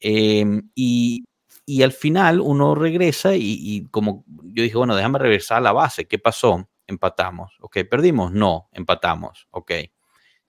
[0.00, 1.24] Eh, y,
[1.64, 5.72] y, al final uno regresa y, y, como yo dije, bueno, déjame regresar a la
[5.72, 6.06] base.
[6.06, 6.68] ¿Qué pasó?
[6.86, 7.56] Empatamos.
[7.60, 8.32] Ok, perdimos.
[8.32, 9.48] No, empatamos.
[9.50, 9.72] Ok.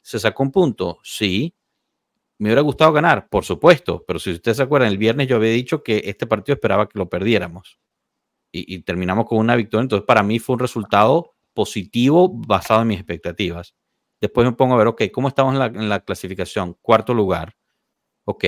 [0.02, 1.00] ¿Se sacó un punto?
[1.02, 1.56] Sí.
[2.38, 5.52] Me hubiera gustado ganar, por supuesto, pero si ustedes se acuerdan, el viernes yo había
[5.52, 7.80] dicho que este partido esperaba que lo perdiéramos
[8.52, 9.84] y, y terminamos con una victoria.
[9.84, 13.74] Entonces, para mí fue un resultado positivo basado en mis expectativas.
[14.22, 16.78] Después me pongo a ver, ok, ¿cómo estamos en la, en la clasificación?
[16.82, 17.56] Cuarto lugar.
[18.26, 18.46] Ok.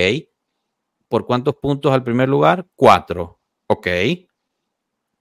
[1.07, 2.67] ¿Por cuántos puntos al primer lugar?
[2.75, 3.39] Cuatro.
[3.67, 3.87] Ok.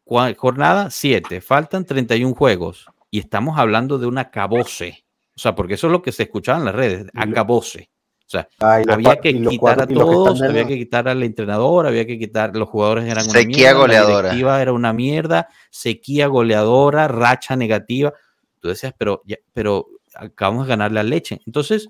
[0.05, 1.40] Jornada, siete.
[1.40, 2.87] Faltan 31 juegos.
[3.11, 5.05] Y estamos hablando de un acabose.
[5.37, 7.07] O sea, porque eso es lo que se escuchaba en las redes.
[7.14, 7.90] Acabose.
[8.26, 12.18] O sea, Ay, había que quitar a todos, había que quitar al entrenador, había que
[12.18, 14.14] quitar, los jugadores eran una sequía mierda, goleadora.
[14.14, 18.12] la directiva era una mierda, sequía goleadora, racha negativa.
[18.58, 19.86] Tú decías, pero, ya, pero
[20.16, 21.40] acabamos de ganar la leche.
[21.46, 21.88] Entonces,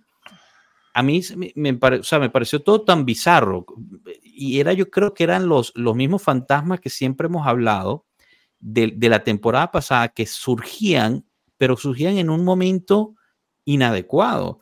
[0.92, 3.64] a mí me, me, pare, o sea, me, pareció todo tan bizarro.
[4.22, 8.04] Y era, yo creo que eran los, los mismos fantasmas que siempre hemos hablado
[8.60, 11.24] de, de la temporada pasada que surgían,
[11.56, 13.14] pero surgían en un momento
[13.64, 14.60] inadecuado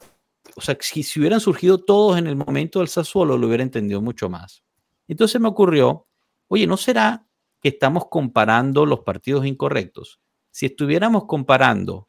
[0.57, 4.29] o sea, si, hubieran surgido todos en el momento del Sassuolo, lo hubiera entendido mucho
[4.29, 4.63] más.
[5.09, 6.07] Entonces me ocurrió,
[6.49, 7.27] oye, ¿no será
[7.61, 10.21] que estamos comparando los partidos incorrectos?
[10.51, 12.09] Si estuviéramos comparando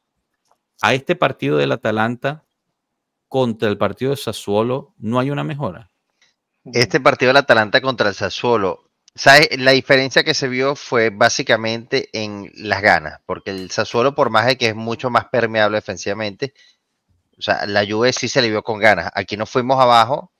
[0.82, 2.46] a este partido del Atalanta
[3.28, 5.92] contra el partido de Sassuolo, no hay una mejora.
[6.66, 9.50] Este partido del Atalanta contra el Sassuolo, ¿sabes?
[9.58, 14.46] La diferencia que se vio fue básicamente en las ganas, porque el Sassuolo, por más
[14.46, 16.54] de que es mucho más permeable defensivamente,
[17.38, 19.12] o sea, la Juve sí se le vio con ganas.
[19.13, 20.32] Aquí nos fuimos abajo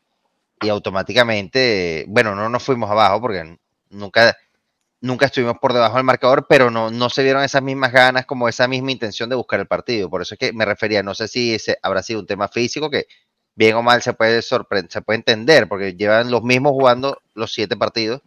[0.62, 3.58] y automáticamente, bueno, no nos fuimos abajo porque
[3.90, 4.38] nunca,
[5.02, 8.48] nunca estuvimos por debajo del marcador, pero no, no se vieron esas mismas ganas, como
[8.48, 10.10] esa misma intención de buscar el partido.
[10.10, 12.90] Por eso es que me refería, no sé si ese habrá sido un tema físico
[12.90, 13.08] que
[13.56, 17.54] bien o mal se puede sorprender, se puede entender, porque llevan los mismos jugando los
[17.54, 18.22] siete partidos,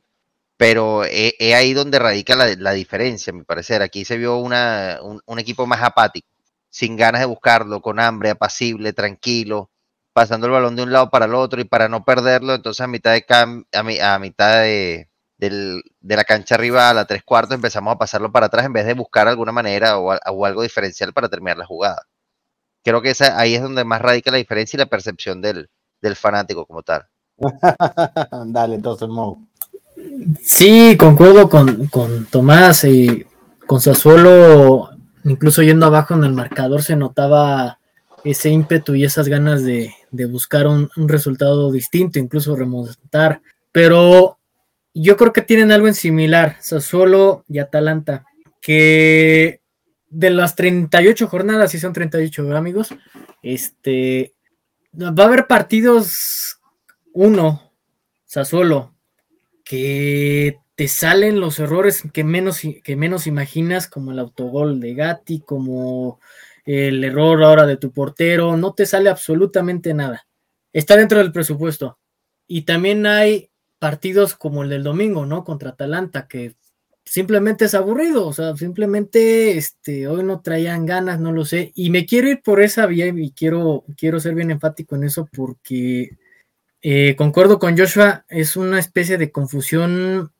[0.57, 3.83] pero es, ahí donde radica la, la, diferencia, mi parecer.
[3.83, 6.28] Aquí se vio una, un, un equipo más apático
[6.70, 9.70] sin ganas de buscarlo, con hambre, apacible, tranquilo,
[10.12, 12.88] pasando el balón de un lado para el otro y para no perderlo, entonces a
[12.88, 17.07] mitad de, cam a, mi a mitad de, del, de, la cancha arriba a la
[17.07, 20.46] tres cuartos empezamos a pasarlo para atrás en vez de buscar alguna manera o, o
[20.46, 22.02] algo diferencial para terminar la jugada.
[22.83, 26.16] Creo que esa, ahí es donde más radica la diferencia y la percepción del, del
[26.16, 27.07] fanático como tal.
[28.46, 29.46] Dale, entonces, Mo.
[30.42, 33.26] Sí, concuerdo con, con Tomás y
[33.66, 34.90] con Sassuolo,
[35.24, 37.78] incluso yendo abajo en el marcador se notaba
[38.24, 39.94] ese ímpetu y esas ganas de,
[40.28, 43.40] buscar un, resultado distinto, incluso remontar.
[43.72, 44.38] Pero
[44.94, 48.24] yo creo que tienen algo en similar, Sassuolo y Atalanta,
[48.61, 49.61] que
[50.11, 52.88] de las 38 jornadas, si son 38 amigos,
[53.42, 54.35] este,
[54.94, 56.61] va a haber partidos,
[57.12, 57.72] uno,
[58.24, 58.94] Sassuolo,
[59.64, 65.41] que te salen los errores que menos, que menos imaginas, como el autogol de Gatti,
[65.41, 66.21] como
[66.64, 70.29] el error ahora de tu portero, no te sale absolutamente nada.
[70.73, 71.99] Está dentro del presupuesto.
[72.47, 75.43] Y también hay partidos como el del domingo, ¿no?
[75.43, 76.55] Contra Atalanta, que
[77.05, 81.91] simplemente es aburrido, o sea, simplemente este, hoy no traían ganas, no lo sé, y
[81.91, 86.19] me quiero ir por esa vía y quiero, quiero ser bien enfático en eso porque
[86.83, 90.31] eh, concuerdo con Joshua, es una especie de confusión,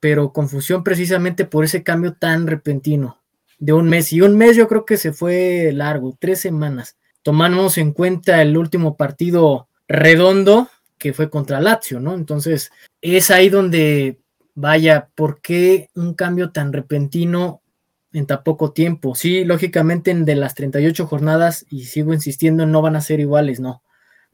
[0.00, 3.18] pero confusión precisamente por ese cambio tan repentino
[3.58, 6.96] de un mes, y un mes yo creo que se fue largo, tres semanas.
[7.22, 12.14] Tomamos en cuenta el último partido redondo que fue contra Lazio, ¿no?
[12.14, 14.20] Entonces, es ahí donde
[14.54, 17.62] vaya, ¿por qué un cambio tan repentino
[18.12, 19.14] en tan poco tiempo?
[19.14, 23.82] Sí, lógicamente de las 38 jornadas, y sigo insistiendo, no van a ser iguales, no.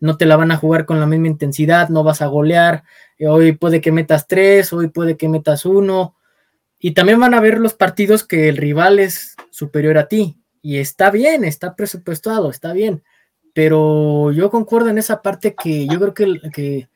[0.00, 2.84] No te la van a jugar con la misma intensidad, no vas a golear.
[3.18, 6.16] Eh, hoy puede que metas tres, hoy puede que metas uno.
[6.78, 10.38] Y también van a ver los partidos que el rival es superior a ti.
[10.62, 13.02] Y está bien, está presupuestado, está bien.
[13.52, 16.88] Pero yo concuerdo en esa parte que yo creo que,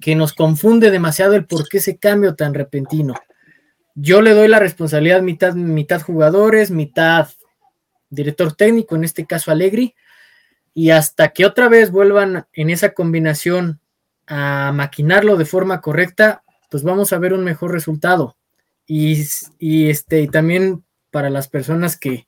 [0.00, 3.14] que nos confunde demasiado el por qué ese cambio tan repentino.
[3.94, 7.28] Yo le doy la responsabilidad mitad, mitad jugadores, mitad
[8.08, 9.94] director técnico, en este caso Alegri,
[10.74, 13.80] y hasta que otra vez vuelvan en esa combinación
[14.26, 18.36] a maquinarlo de forma correcta, pues vamos a ver un mejor resultado.
[18.86, 19.20] Y,
[19.88, 22.26] este, y también para las personas que,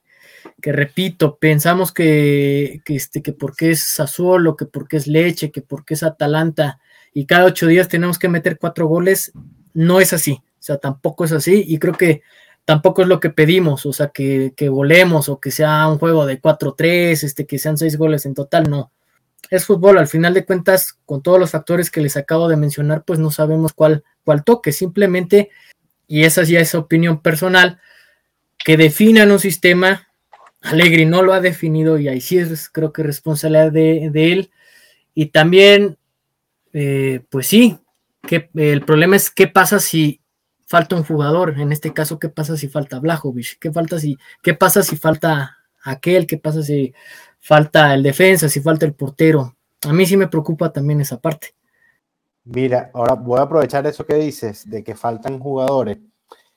[0.61, 5.61] que repito, pensamos que, que, este, que porque es Sassuolo, que porque es Leche, que
[5.61, 6.79] porque es Atalanta,
[7.13, 9.31] y cada ocho días tenemos que meter cuatro goles,
[9.73, 12.21] no es así, o sea, tampoco es así y creo que
[12.65, 16.25] tampoco es lo que pedimos, o sea, que, que volemos o que sea un juego
[16.25, 18.91] de 4-3, este, que sean seis goles en total, no.
[19.49, 23.03] Es fútbol, al final de cuentas, con todos los factores que les acabo de mencionar,
[23.03, 25.49] pues no sabemos cuál, cuál toque, simplemente,
[26.07, 27.79] y esa ya es opinión personal,
[28.57, 30.07] que definan un sistema,
[30.61, 34.51] Alegri no lo ha definido y ahí sí es creo que responsabilidad de, de él,
[35.13, 35.97] y también
[36.77, 37.79] eh, pues sí,
[38.27, 40.19] que, el problema es qué pasa si
[40.67, 44.55] falta un jugador, en este caso, qué pasa si falta Blajovic, qué, falta si, qué
[44.55, 46.93] pasa si falta aquel, qué pasa si
[47.45, 49.55] falta el defensa, si falta el portero.
[49.87, 51.53] A mí sí me preocupa también esa parte.
[52.43, 55.99] Mira, ahora voy a aprovechar eso que dices de que faltan jugadores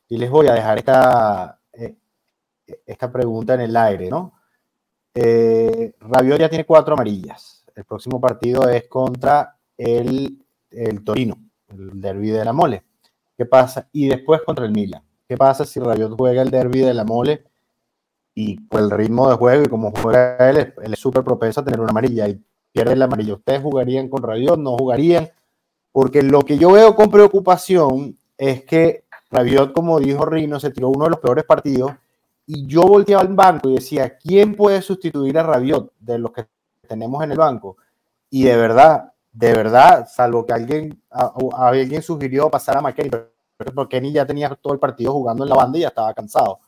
[0.09, 1.95] y les voy a dejar esta, eh,
[2.87, 4.33] esta pregunta en el aire, ¿no?
[5.15, 5.93] Eh,
[6.39, 7.67] ya tiene cuatro amarillas.
[7.75, 11.37] El próximo partido es contra el, el Torino,
[11.69, 12.85] el derby de la mole.
[13.37, 13.89] ¿Qué pasa?
[13.93, 15.03] Y después contra el Milan.
[15.29, 17.45] ¿Qué pasa si Rabiot juega el derby de la mole
[18.41, 21.81] y por el ritmo de juego y como juega él, es súper propenso a tener
[21.81, 23.35] una amarilla y pierde la amarilla?
[23.35, 24.61] ¿Ustedes jugarían con Rabiot?
[24.61, 25.29] ¿No jugarían?
[25.91, 30.91] Porque lo que yo veo con preocupación es que Rabiot, como dijo Rino, se tiró
[30.91, 31.91] uno de los peores partidos
[32.47, 36.47] y yo volteaba al banco y decía, ¿quién puede sustituir a Rabiot de los que
[36.87, 37.77] tenemos en el banco?
[38.31, 41.03] Y de verdad, de verdad, salvo que alguien,
[41.57, 43.11] alguien sugirió pasar a McKenny,
[43.57, 46.61] pero Kenny ya tenía todo el partido jugando en la banda y ya estaba cansado.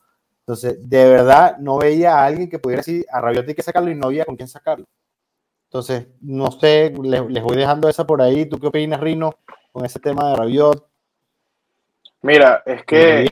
[0.51, 3.89] Entonces, de verdad, no veía a alguien que pudiera decir a Rabiot hay que sacarlo
[3.89, 4.85] y no había con quién sacarlo.
[5.69, 8.45] Entonces, no sé, les, voy dejando esa por ahí.
[8.45, 9.33] ¿Tú qué opinas, Rino,
[9.71, 10.85] con ese tema de Rabiot?
[12.23, 13.29] Mira, es que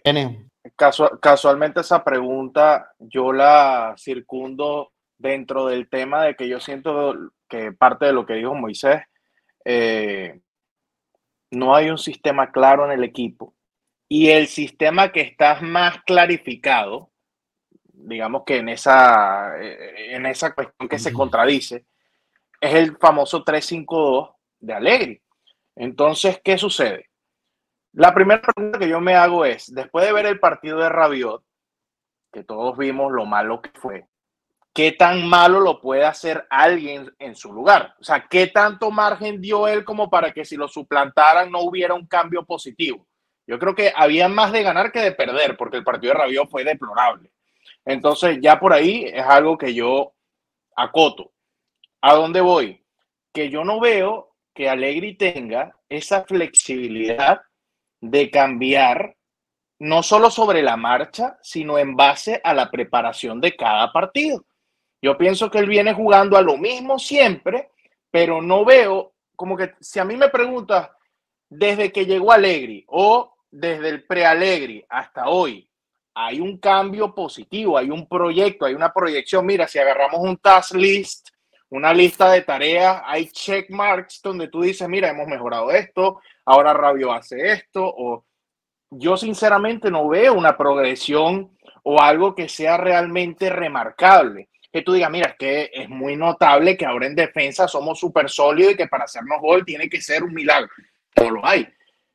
[1.20, 7.14] casualmente esa pregunta yo la circundo dentro del tema de que yo siento
[7.50, 9.02] que parte de lo que dijo Moisés
[9.66, 10.40] eh,
[11.52, 13.54] no hay un sistema claro en el equipo.
[14.12, 17.09] Y el sistema que está más clarificado,
[18.00, 21.86] digamos que en esa, eh, en esa cuestión que se contradice,
[22.62, 25.22] es el famoso 3-5-2 de Allegri.
[25.76, 27.10] Entonces, ¿qué sucede?
[27.94, 31.44] La primera pregunta que yo me hago es, después de ver el partido de Rabiot,
[32.32, 34.08] que todos vimos lo malo que fue,
[34.74, 37.96] ¿qué tan malo lo puede hacer alguien en su lugar?
[38.00, 41.94] O sea, ¿qué tanto margen dio él como para que si lo suplantaran no hubiera
[41.94, 43.08] un cambio positivo?
[43.48, 46.50] Yo creo que había más de ganar que de perder, porque el partido de Rabiot
[46.50, 47.32] fue deplorable.
[47.86, 50.14] Entonces, ya por ahí es algo que yo
[50.76, 51.32] acoto.
[52.02, 52.84] ¿A dónde voy?
[53.34, 57.42] Que yo no veo que Allegri tenga esa flexibilidad
[58.02, 59.16] de cambiar
[59.80, 64.46] no solo sobre la marcha, sino en base a la preparación de cada partido.
[65.02, 67.72] Yo pienso que él viene jugando a lo mismo siempre,
[68.12, 70.90] pero no veo como que si a mí me preguntas
[71.50, 75.69] desde que llegó Alegri o desde el pre-Alegri hasta hoy,
[76.22, 79.46] hay un cambio positivo, hay un proyecto, hay una proyección.
[79.46, 81.30] Mira, si agarramos un task list,
[81.70, 86.74] una lista de tareas, hay check marks donde tú dices, mira, hemos mejorado esto, ahora
[86.74, 88.26] Rabio hace esto, o
[88.90, 94.50] yo sinceramente no veo una progresión o algo que sea realmente remarcable.
[94.74, 98.30] Que tú digas, mira, es que es muy notable que ahora en defensa somos súper
[98.30, 100.70] sólidos y que para hacernos gol tiene que ser un milagro.
[101.16, 101.66] No lo hay.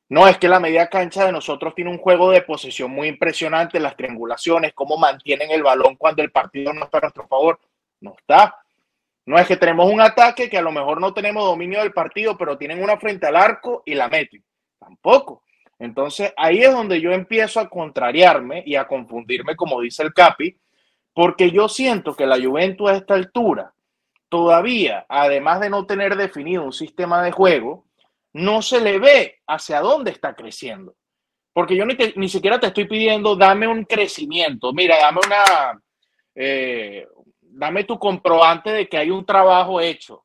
[0.08, 3.80] No, es que la media cancha de nosotros tiene un juego de posesión muy impresionante,
[3.80, 7.58] las triangulaciones, cómo mantienen el balón cuando el partido no está a nuestro favor.
[8.00, 8.58] No está.
[9.26, 12.36] No es que tenemos un ataque que a lo mejor no tenemos dominio del partido,
[12.36, 14.44] pero tienen una frente al arco y la meten.
[14.78, 15.42] Tampoco.
[15.78, 20.58] Entonces ahí es donde yo empiezo a contrariarme y a confundirme, como dice el Capi,
[21.14, 23.72] porque yo siento que la Juventus a esta altura
[24.28, 27.86] todavía, además de no tener definido un sistema de juego,
[28.34, 30.94] no se le ve hacia dónde está creciendo.
[31.52, 35.82] Porque yo ni, ni siquiera te estoy pidiendo, dame un crecimiento, mira, dame una,
[36.34, 37.06] eh,
[37.40, 40.24] dame tu comprobante de que hay un trabajo hecho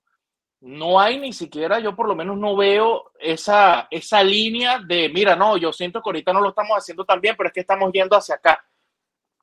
[0.62, 5.36] no hay ni siquiera, yo por lo menos no veo esa, esa línea de, mira,
[5.36, 7.92] no, yo siento que ahorita no lo estamos haciendo tan bien, pero es que estamos
[7.94, 8.64] yendo hacia acá.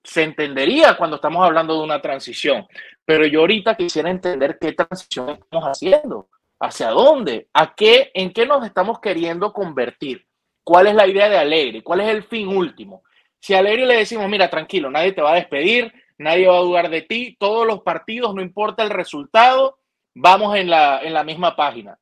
[0.02, 2.66] Se entendería cuando estamos hablando de una transición,
[3.04, 6.28] pero yo ahorita quisiera entender qué transición estamos haciendo,
[6.60, 10.26] hacia dónde, a qué, en qué nos estamos queriendo convertir,
[10.64, 13.02] cuál es la idea de Alegre, cuál es el fin último.
[13.40, 16.62] Si a Alegre le decimos, mira, tranquilo, nadie te va a despedir, nadie va a
[16.62, 19.78] dudar de ti, todos los partidos, no importa el resultado,
[20.14, 21.98] vamos en la, en la misma página.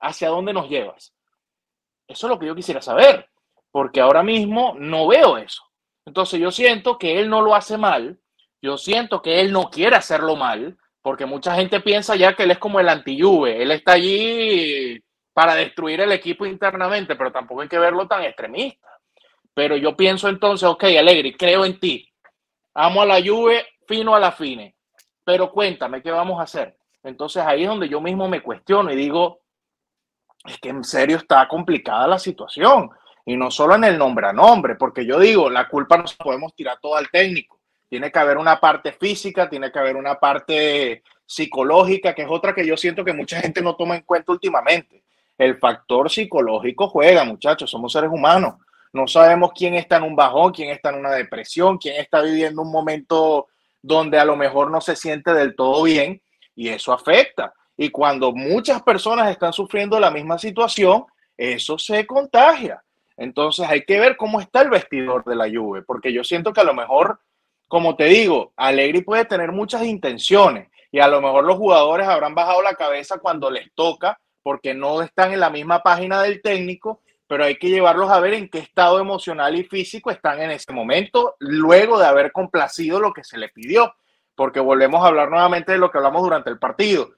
[0.00, 1.12] ¿Hacia dónde nos llevas?
[2.06, 3.28] Eso es lo que yo quisiera saber,
[3.70, 5.62] porque ahora mismo no veo eso.
[6.06, 8.18] Entonces yo siento que él no lo hace mal,
[8.62, 12.50] yo siento que él no quiere hacerlo mal, porque mucha gente piensa ya que él
[12.50, 17.68] es como el anti él está allí para destruir el equipo internamente, pero tampoco hay
[17.68, 18.86] que verlo tan extremista.
[19.54, 22.06] Pero yo pienso entonces, ok, Alegri, creo en ti,
[22.74, 24.76] amo a la Juve, fino a la fine,
[25.24, 26.76] pero cuéntame, ¿qué vamos a hacer?
[27.02, 29.40] Entonces ahí es donde yo mismo me cuestiono y digo,
[30.44, 32.90] es que en serio está complicada la situación.
[33.24, 36.54] Y no solo en el nombre a nombre, porque yo digo, la culpa no podemos
[36.54, 37.57] tirar todo al técnico.
[37.88, 42.54] Tiene que haber una parte física, tiene que haber una parte psicológica, que es otra
[42.54, 45.02] que yo siento que mucha gente no toma en cuenta últimamente.
[45.36, 48.54] El factor psicológico juega, muchachos, somos seres humanos.
[48.92, 52.62] No sabemos quién está en un bajón, quién está en una depresión, quién está viviendo
[52.62, 53.48] un momento
[53.82, 56.20] donde a lo mejor no se siente del todo bien
[56.54, 57.52] y eso afecta.
[57.76, 61.04] Y cuando muchas personas están sufriendo la misma situación,
[61.36, 62.82] eso se contagia.
[63.16, 66.60] Entonces hay que ver cómo está el vestidor de la Juve, porque yo siento que
[66.60, 67.20] a lo mejor,
[67.68, 72.34] como te digo, Allegri puede tener muchas intenciones y a lo mejor los jugadores habrán
[72.34, 77.02] bajado la cabeza cuando les toca, porque no están en la misma página del técnico,
[77.26, 80.72] pero hay que llevarlos a ver en qué estado emocional y físico están en ese
[80.72, 83.92] momento, luego de haber complacido lo que se le pidió
[84.38, 87.10] porque volvemos a hablar nuevamente de lo que hablamos durante el partido.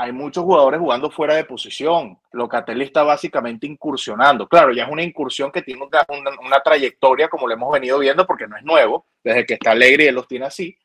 [0.00, 2.20] Hay muchos jugadores jugando fuera de posición.
[2.30, 4.46] Locatelli está básicamente incursionando.
[4.46, 8.46] Claro, ya es una incursión que tiene una, trayectoria, como lo hemos venido viendo, porque
[8.46, 10.78] no es nuevo, desde que está alegre y él los tiene así.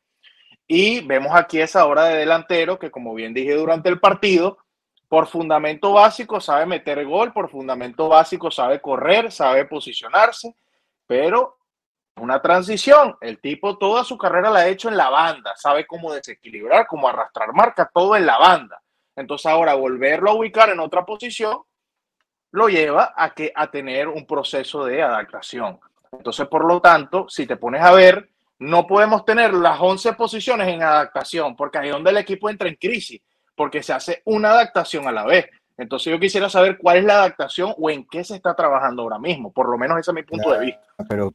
[0.66, 4.58] Y vemos aquí esa hora de delantero que, como bien dije durante el partido,
[5.08, 10.56] por fundamento básico sabe meter gol, por fundamento básico sabe correr, sabe posicionarse,
[11.06, 11.58] pero
[12.16, 13.16] una transición.
[13.20, 17.08] El tipo toda su carrera la ha hecho en la banda, sabe cómo desequilibrar, cómo
[17.08, 18.80] arrastrar marca, todo en la banda.
[19.16, 21.58] Entonces ahora volverlo a ubicar en otra posición
[22.54, 25.80] lo lleva a, que, a tener un proceso de adaptación.
[26.12, 30.68] Entonces, por lo tanto, si te pones a ver, no podemos tener las 11 posiciones
[30.68, 33.20] en adaptación, porque ahí es donde el equipo entra en crisis,
[33.56, 35.46] porque se hace una adaptación a la vez.
[35.76, 39.18] Entonces yo quisiera saber cuál es la adaptación o en qué se está trabajando ahora
[39.18, 39.52] mismo.
[39.52, 40.80] Por lo menos ese es mi punto de vista.
[41.08, 41.32] Pero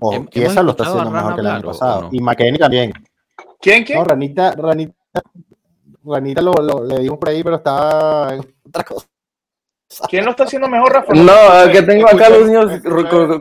[0.00, 2.08] o Chiesa lo está haciendo mejor que el año pasado.
[2.12, 2.92] Y McKenny también.
[3.60, 3.98] ¿Quién, quién?
[3.98, 4.94] No, Ranita, Ranita,
[6.04, 9.06] Ranita lo, lo, le dimos por ahí, pero está en otra cosa.
[10.08, 11.14] ¿Quién lo está haciendo mejor, Rafa?
[11.14, 12.80] No, que tengo acá los niños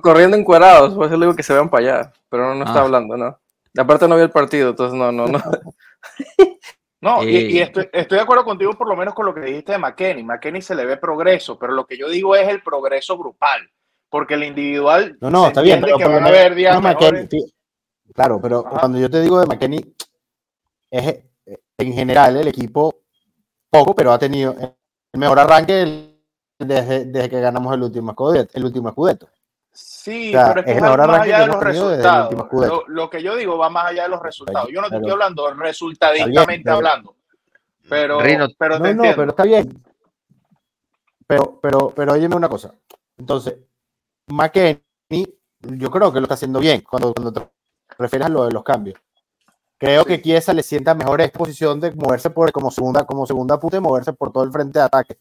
[0.02, 2.80] corriendo encuerados, por eso le digo que se vean para allá, pero no, no está
[2.80, 2.84] ah.
[2.84, 3.40] hablando, ¿no?
[3.76, 5.42] Aparte no vi el partido, entonces no, no, no.
[7.02, 9.78] No, y, estoy, estoy, de acuerdo contigo por lo menos con lo que dijiste de
[9.78, 10.24] McKenny.
[10.24, 13.70] McKenny se le ve progreso, pero lo que yo digo es el progreso grupal
[14.14, 15.18] porque el individual.
[15.20, 15.82] No, no, está bien.
[15.82, 16.80] Pero que van a haber días
[18.14, 19.96] claro, pero cuando yo te digo de McKenny,
[20.92, 21.26] es
[21.78, 22.96] en general el equipo
[23.70, 26.14] poco, pero ha tenido el mejor arranque el
[26.60, 28.52] desde, desde que ganamos el último escudeto.
[28.54, 29.28] El último escudeto.
[29.72, 32.84] Sí, pero es que va más allá de los resultados.
[32.88, 34.70] Lo, que yo digo va más allá de los resultados.
[34.72, 37.16] Yo no te estoy hablando resultadistamente hablando.
[37.90, 38.20] Pero,
[38.58, 39.84] pero no, no, pero está bien.
[41.26, 42.74] Pero, pero, pero óyeme una cosa.
[43.18, 43.58] Entonces,
[44.28, 44.80] McKenny,
[45.60, 47.50] yo creo que lo está haciendo bien cuando, cuando te
[47.98, 49.00] refieres a lo de los cambios.
[49.84, 53.76] Creo que Kiesa le sienta mejor exposición de moverse por como segunda, como segunda puta
[53.76, 55.20] y moverse por todo el frente de ataque.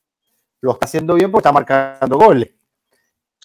[0.61, 2.49] Lo está haciendo bien porque está marcando goles.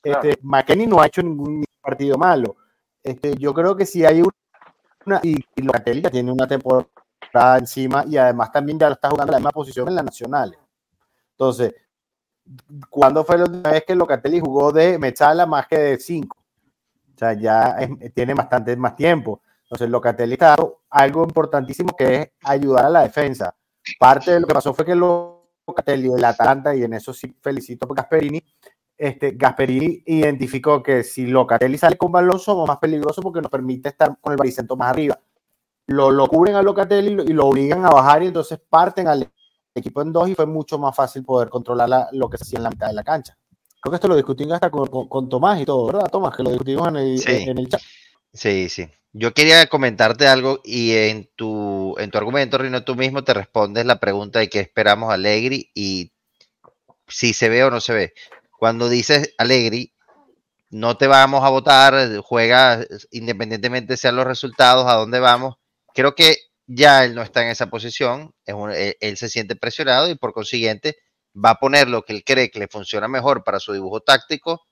[0.04, 2.58] Este, McKenny no ha hecho ningún partido malo.
[3.02, 5.20] Este, yo creo que si hay una.
[5.24, 9.40] Y, y Locatelli ya tiene una temporada encima y además también ya está jugando la
[9.40, 10.56] misma posición en la nacional.
[11.32, 11.74] Entonces,
[12.92, 16.38] ¿cuándo fue la última vez que Locatelli jugó de Mechala más que de 5?
[16.38, 17.76] O sea, ya
[18.14, 19.42] tiene bastante más tiempo.
[19.68, 20.56] Entonces, Locatelli está
[20.90, 23.54] algo importantísimo que es ayudar a la defensa.
[24.00, 27.86] Parte de lo que pasó fue que Locatelli, el Atalanta, y en eso sí felicito
[27.90, 28.42] a Gasperini,
[28.98, 33.90] este, Gasperini identificó que si Locatelli sale con balón somos más peligrosos porque nos permite
[33.90, 35.20] estar con el baricentro más arriba.
[35.88, 39.30] Lo, lo cubren a Locatelli y lo obligan a bajar y entonces parten al
[39.76, 42.64] equipo en dos y fue mucho más fácil poder controlar lo que se hacía en
[42.64, 43.38] la mitad de la cancha.
[43.82, 46.36] Creo que esto lo discutimos hasta con, Tomás y todo, ¿verdad, Tomás?
[46.36, 47.82] Que lo discutimos en el, en el chat.
[48.34, 48.88] Sí, sí.
[49.14, 53.86] Yo quería comentarte algo y en tu, en tu argumento, Rino, tú mismo te respondes
[53.86, 56.12] la pregunta de qué esperamos a Allegri y
[57.08, 58.14] si se ve o no se ve.
[58.60, 59.94] Cuando dices Allegri,
[60.70, 65.56] no te vamos a votar, juega independientemente sean los resultados, a dónde vamos.
[65.94, 70.34] Creo que ya él no está en esa posición, él, se siente presionado y por
[70.34, 70.98] consiguiente
[71.34, 74.68] va a poner lo que él cree que le funciona mejor para su dibujo táctico,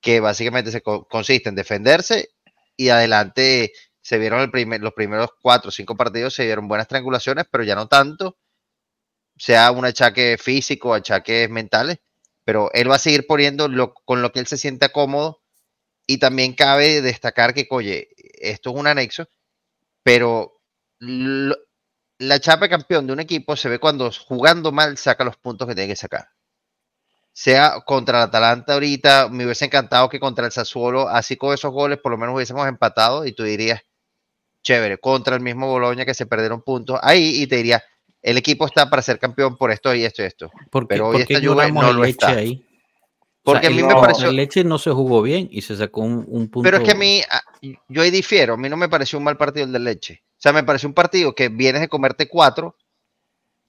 [0.00, 2.30] que básicamente se consiste en defenderse
[2.76, 6.88] y adelante se vieron el primer, los primeros cuatro o cinco partidos, se vieron buenas
[6.88, 8.38] triangulaciones, pero ya no tanto,
[9.36, 11.98] sea un achaque físico, achaques mentales,
[12.44, 15.42] pero él va a seguir poniendo lo, con lo que él se sienta cómodo
[16.06, 19.28] y también cabe destacar que, oye, esto es un anexo,
[20.02, 20.60] pero
[21.00, 25.74] la chapa campeón de un equipo se ve cuando jugando mal saca los puntos que
[25.74, 26.28] tiene que sacar.
[27.38, 31.70] Sea contra el Atalanta ahorita, me hubiese encantado que contra el Sassuolo, así con esos
[31.70, 33.82] goles, por lo menos hubiésemos empatado y tú dirías,
[34.62, 37.84] chévere, contra el mismo Boloña que se perdieron puntos ahí y te diría,
[38.22, 40.50] el equipo está para ser campeón por esto y esto y esto.
[40.88, 42.28] Pero hoy esta Juve no lo está.
[42.28, 42.64] Ahí?
[43.42, 44.30] Porque a mí me pareció.
[44.30, 46.62] El leche no se jugó bien y se sacó un, punto.
[46.62, 47.22] Pero es que a mí,
[47.88, 48.54] yo ahí difiero.
[48.54, 50.24] A mí no me pareció un mal partido el del leche.
[50.32, 52.76] O sea, me pareció un partido que vienes de comerte cuatro,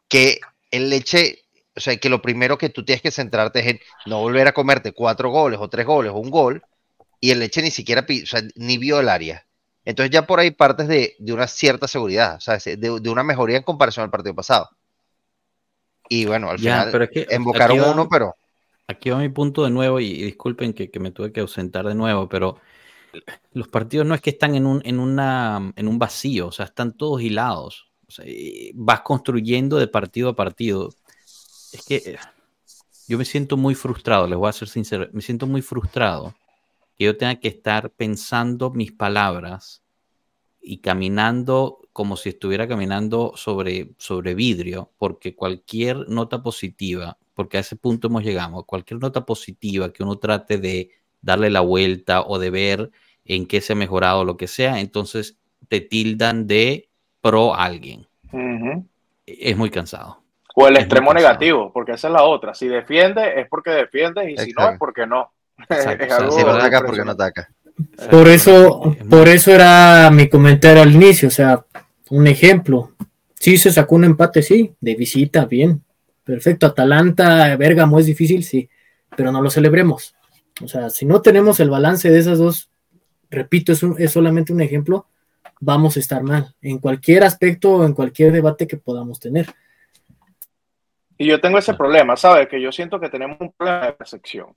[0.07, 0.39] que
[0.71, 1.43] el leche,
[1.77, 4.53] o sea, que lo primero que tú tienes que centrarte es en no volver a
[4.53, 6.63] comerte cuatro goles o tres goles o un gol,
[7.21, 9.45] y el leche ni siquiera, o sea, ni vio el área.
[9.85, 13.63] Entonces ya por ahí partes de, una cierta seguridad, o sea, de, una mejoría en
[13.63, 14.69] comparación al partido pasado.
[16.09, 18.35] Y bueno, al final pero embocaron uno, pero...
[18.87, 22.27] Aquí va mi punto de nuevo, y, disculpen que, me tuve que ausentar de nuevo,
[22.27, 22.59] pero
[23.53, 26.65] los partidos no es que están en un, en una, en un vacío, o sea,
[26.65, 27.89] están todos hilados.
[28.73, 30.89] vas construyendo de partido a partido.
[31.73, 32.17] Es que eh,
[33.07, 36.35] yo me siento muy frustrado, les voy a ser sincero, me siento muy frustrado
[36.97, 39.83] que yo tenga que estar pensando mis palabras
[40.61, 47.61] y caminando como si estuviera caminando sobre, sobre vidrio, porque cualquier nota positiva, porque a
[47.61, 50.91] ese punto hemos llegado, cualquier nota positiva que uno trate de
[51.21, 52.91] darle la vuelta o de ver
[53.25, 56.89] en qué se ha mejorado lo que sea, entonces te tildan de
[57.21, 58.07] pro alguien.
[59.25, 60.26] Es muy cansado.
[60.59, 62.55] O el extremo negativo, porque esa es la otra.
[62.55, 65.31] Si defiende es porque defiende y si no es porque no.
[65.67, 67.47] porque no ataca.
[68.09, 71.63] Por eso, por eso era mi comentario al inicio, o sea,
[72.09, 72.93] un ejemplo.
[73.35, 75.83] Sí se sacó un empate, sí, de visita, bien.
[76.23, 78.67] Perfecto, Atalanta, Bergamo es difícil, sí,
[79.15, 80.15] pero no lo celebremos.
[80.63, 82.71] O sea, si no tenemos el balance de esas dos,
[83.29, 85.05] repito, es, es solamente un ejemplo,
[85.59, 89.45] vamos a estar mal en cualquier aspecto o en cualquier debate que podamos tener.
[91.17, 92.47] Y yo tengo ese problema, ¿sabes?
[92.47, 94.53] Que yo siento que tenemos un problema de percepción.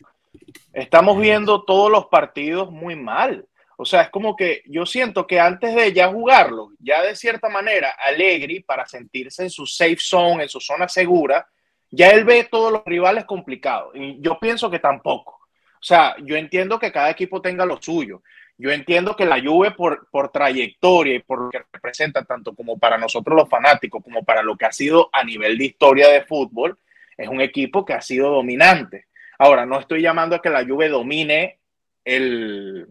[0.72, 3.46] Estamos viendo todos los partidos muy mal.
[3.76, 7.48] O sea, es como que yo siento que antes de ya jugarlo, ya de cierta
[7.48, 11.48] manera, Allegri, para sentirse en su safe zone, en su zona segura,
[11.90, 13.92] ya él ve todos los rivales complicados.
[13.94, 15.40] Y yo pienso que tampoco.
[15.80, 18.22] O sea, yo entiendo que cada equipo tenga lo suyo.
[18.61, 22.78] Yo entiendo que la Juve por, por trayectoria y por lo que representa tanto como
[22.78, 26.24] para nosotros los fanáticos como para lo que ha sido a nivel de historia de
[26.26, 26.78] fútbol,
[27.16, 29.06] es un equipo que ha sido dominante.
[29.38, 31.61] Ahora, no estoy llamando a que la Juve domine
[32.04, 32.86] el,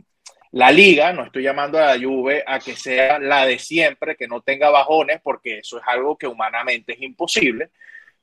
[0.51, 4.27] la liga, no estoy llamando a la Juve a que sea la de siempre, que
[4.27, 7.69] no tenga bajones, porque eso es algo que humanamente es imposible.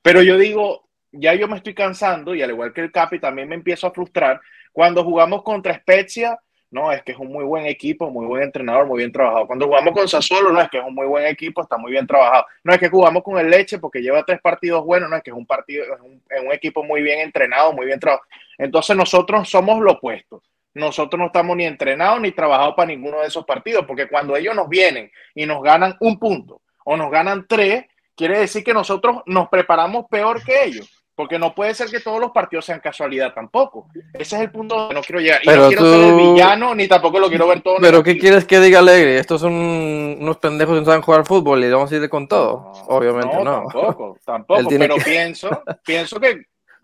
[0.03, 3.49] Pero yo digo, ya yo me estoy cansando y al igual que el Capi también
[3.49, 4.41] me empiezo a frustrar
[4.73, 6.39] cuando jugamos contra Spezia.
[6.71, 9.47] No, es que es un muy buen equipo, muy buen entrenador, muy bien trabajado.
[9.47, 12.07] Cuando jugamos con Sassuolo, no es que es un muy buen equipo, está muy bien
[12.07, 12.45] trabajado.
[12.65, 15.31] No es que jugamos con el Leche porque lleva tres partidos buenos, no es que
[15.31, 18.29] es un partido, es un, es un equipo muy bien entrenado, muy bien trabajado.
[18.59, 20.43] Entonces nosotros somos lo opuesto
[20.77, 24.55] nosotros no estamos ni entrenados ni trabajados para ninguno de esos partidos, porque cuando ellos
[24.55, 29.23] nos vienen y nos ganan un punto o nos ganan tres, quiere decir que nosotros
[29.25, 30.96] nos preparamos peor que ellos.
[31.17, 33.89] Porque no puede ser que todos los partidos sean casualidad tampoco.
[34.13, 35.41] Ese es el punto donde no quiero llegar.
[35.43, 37.77] Y no quiero ser el villano, ni tampoco lo quiero ver todo.
[37.81, 39.19] Pero ¿qué quieres que diga Alegre?
[39.19, 42.71] Estos son unos pendejos que no saben jugar fútbol y vamos a ir con todo.
[42.89, 43.63] Obviamente no.
[43.63, 44.69] Tampoco, tampoco.
[44.69, 45.49] Pero pienso,
[45.87, 46.43] pienso que,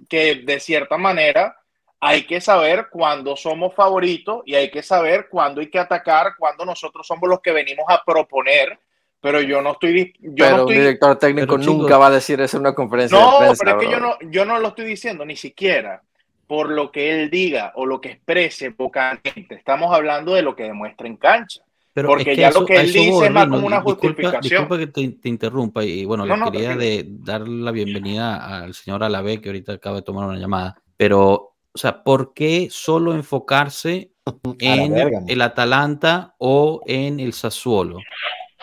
[0.08, 1.54] que de cierta manera
[2.00, 6.64] hay que saber cuándo somos favoritos y hay que saber cuándo hay que atacar, cuándo
[6.64, 8.78] nosotros somos los que venimos a proponer.
[9.22, 10.12] Pero yo no estoy.
[10.18, 13.32] Yo pero no un director técnico nunca va a decir eso en una conferencia no,
[13.32, 13.64] de prensa.
[13.64, 16.02] pero es que yo no, yo no lo estoy diciendo ni siquiera
[16.48, 19.54] por lo que él diga o lo que exprese vocalmente.
[19.54, 21.62] Estamos hablando de lo que demuestra en cancha.
[21.94, 24.40] Pero porque ya lo que él dice es más como una justificación.
[24.40, 29.40] Disculpa que te, interrumpa y bueno, le quería de, dar la bienvenida al señor Alavé
[29.40, 30.82] que ahorita acaba de tomar una llamada.
[30.96, 34.12] Pero o sea, ¿por qué solo enfocarse
[34.58, 37.98] en el Atalanta o en el Sassuolo?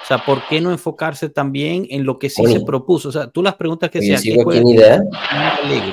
[0.01, 3.09] O sea, ¿por qué no enfocarse también en lo que sí se propuso?
[3.09, 5.01] O sea, tú las preguntas que se Sigo aquí idea.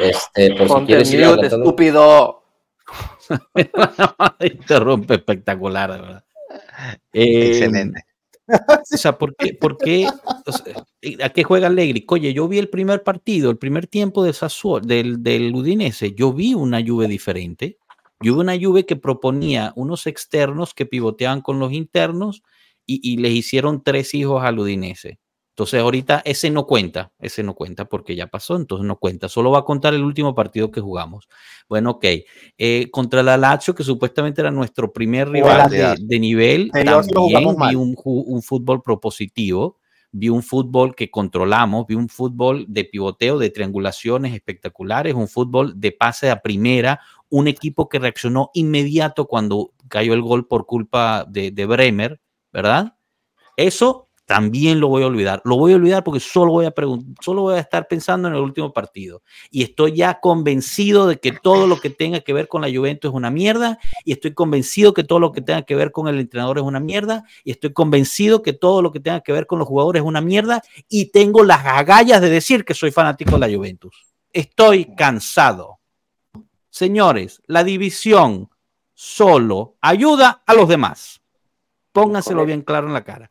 [0.01, 2.43] Este, por si quieres ir estúpido.
[4.41, 6.25] Interrumpe espectacular, de verdad.
[7.13, 8.05] Excelente.
[8.49, 9.55] O sea, ¿por qué?
[9.55, 10.09] Por qué
[11.03, 12.05] eh, ¿A qué juega Allegri?
[12.09, 16.33] Oye, yo vi el primer partido, el primer tiempo del, Sassuolo, del, del Udinese, yo
[16.33, 17.79] vi una Juve diferente.
[18.21, 22.43] Yo vi una Juve que proponía unos externos que pivoteaban con los internos
[22.87, 25.19] y, y les hicieron tres hijos al Udinese.
[25.57, 29.51] Entonces ahorita ese no cuenta, ese no cuenta porque ya pasó, entonces no cuenta, solo
[29.51, 31.31] va a contar el último partido que jugamos.
[31.67, 32.05] Bueno, ok,
[32.59, 37.97] eh, contra la Lazio, que supuestamente era nuestro primer rival de, nivel, también vi un,
[38.05, 39.79] un, fútbol propositivo,
[40.13, 45.73] vi un fútbol que controlamos, vi un fútbol de pivoteo, de triangulaciones espectaculares, un fútbol
[45.81, 51.25] de pase a primera, un equipo que reaccionó inmediato cuando cayó el gol por culpa
[51.27, 52.21] de, de Bremer,
[52.57, 52.95] ¿verdad?
[53.55, 55.43] Eso también lo voy a olvidar.
[55.45, 56.73] Lo voy a olvidar porque solo voy a
[57.21, 59.23] solo voy a estar pensando en el último partido.
[59.51, 63.11] Y estoy ya convencido de que todo lo que tenga que ver con la Juventus
[63.11, 63.79] es una mierda.
[64.05, 66.81] Y estoy convencido que todo lo que tenga que ver con el entrenador es una
[66.81, 67.25] mierda.
[67.45, 70.23] Y estoy convencido que todo lo que tenga que ver con los jugadores es una
[70.23, 70.63] mierda.
[70.89, 73.95] Y tengo las agallas de decir que soy fanático de la Juventus.
[74.33, 75.79] Estoy cansado.
[76.71, 78.49] Señores, la división
[78.95, 81.21] solo ayuda a los demás.
[82.05, 83.31] Pónganselo bien claro en la cara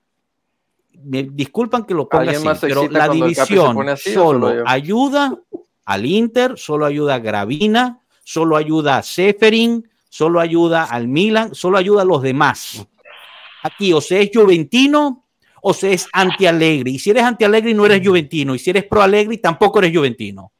[1.03, 5.37] me disculpan que lo ponga así, pero la división solo ayuda
[5.85, 11.77] al Inter, solo ayuda a Gravina, solo ayuda a Seferin, solo ayuda al Milan, solo
[11.77, 12.85] ayuda a los demás.
[13.63, 15.25] Aquí o se es Juventino
[15.61, 16.95] o se es anti-Alegri.
[16.95, 18.55] Y si eres anti-Alegri no eres Juventino.
[18.55, 20.51] Y si eres pro-Alegri tampoco eres Juventino.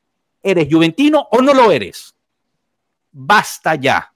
[0.42, 2.16] ¿Eres Juventino o no lo eres?
[3.12, 4.12] Basta ya.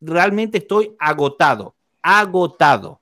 [0.00, 3.00] Realmente estoy agotado, agotado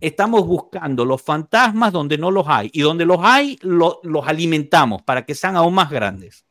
[0.00, 5.24] estamos buscando los fantasmas donde no los hay y donde los hay los alimentamos para
[5.24, 6.44] que sean aún más grandes.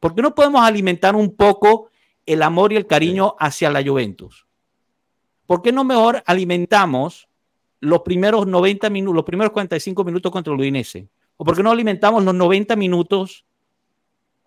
[0.00, 1.90] ¿Por qué no podemos alimentar un poco
[2.26, 4.46] el amor y el cariño hacia la Juventus?
[5.46, 7.28] ¿Por qué no mejor alimentamos
[7.80, 11.08] los primeros 90 minutos, los primeros 45 minutos contra el Udinese?
[11.36, 13.44] ¿O por qué no alimentamos los 90 minutos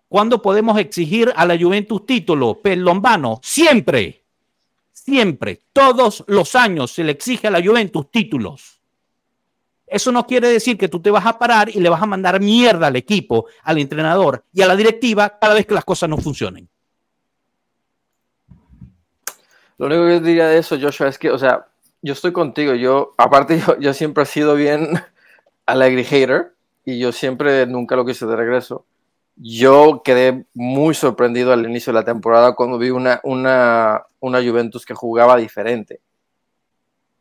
[0.08, 2.60] cuando podemos exigir a la Juventus título?
[2.64, 4.25] Lombano, siempre
[5.06, 8.80] siempre, todos los años se le exige a la Juventus títulos.
[9.86, 12.40] Eso no quiere decir que tú te vas a parar y le vas a mandar
[12.40, 16.18] mierda al equipo, al entrenador y a la directiva cada vez que las cosas no
[16.18, 16.68] funcionen.
[19.78, 21.68] Lo único que diría de eso, Joshua, es que, o sea,
[22.02, 22.74] yo estoy contigo.
[22.74, 25.00] Yo, aparte, yo, yo siempre he sido bien
[25.66, 26.52] alegre hater
[26.84, 28.84] y yo siempre nunca lo quise de regreso.
[29.36, 34.86] Yo quedé muy sorprendido al inicio de la temporada cuando vi una, una, una Juventus
[34.86, 36.00] que jugaba diferente.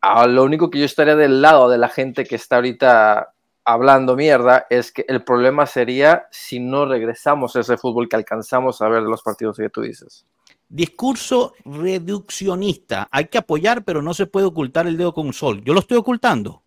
[0.02, 3.34] Ah, lo único que yo estaría del lado de la gente que está ahorita
[3.66, 8.82] hablando mierda es que el problema sería si no regresamos a ese fútbol que alcanzamos
[8.82, 10.26] a ver de los partidos que tú dices.
[10.70, 13.08] Discurso reduccionista.
[13.12, 15.62] Hay que apoyar, pero no se puede ocultar el dedo con un sol.
[15.64, 16.62] Yo lo estoy ocultando.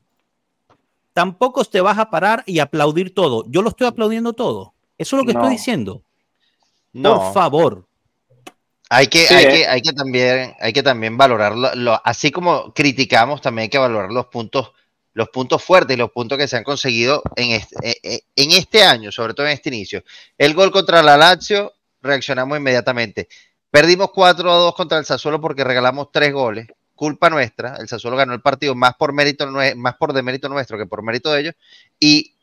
[1.12, 3.44] Tampoco te vas a parar y aplaudir todo.
[3.48, 4.74] Yo lo estoy aplaudiendo todo.
[4.98, 6.02] Eso es lo que estoy diciendo.
[6.92, 7.86] Por favor.
[8.90, 11.52] Hay que, hay, que, hay, que también, hay que también valorar,
[12.04, 14.72] así como criticamos, también hay que valorar los puntos,
[15.12, 18.52] los puntos fuertes y los puntos que se han conseguido en este, eh, eh, en
[18.52, 20.02] este año, sobre todo en este inicio.
[20.38, 23.28] El gol contra la Lazio, reaccionamos inmediatamente.
[23.70, 26.66] Perdimos 4 a 2 contra el Sassuolo porque regalamos tres goles.
[26.94, 27.76] Culpa nuestra.
[27.76, 29.46] El Sassuolo ganó el partido más por mérito,
[29.76, 31.54] más por demérito nuestro que por mérito de ellos.
[32.00, 32.34] Y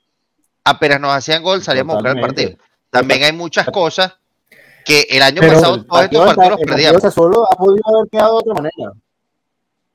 [0.66, 2.58] apenas nos hacían gol, salíamos a buscar el partido.
[2.90, 4.16] También hay muchas cosas
[4.84, 7.02] que el año pasado todos estos partidos los perdíamos.
[7.02, 8.94] Sassuolo ha podido haber quedado de otra manera.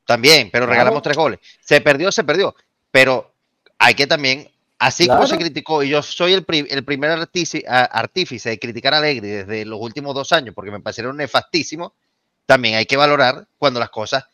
[0.07, 1.39] También, pero regalamos tres goles.
[1.61, 2.55] Se perdió, se perdió
[2.91, 3.33] pero
[3.79, 8.59] hay que también, así como se criticó, y yo soy el, el primer artífice de
[8.59, 11.93] criticar a Alegri desde los últimos dos años, porque me parecieron nefastísimos,
[12.47, 14.25] también hay que valorar cuando las cosas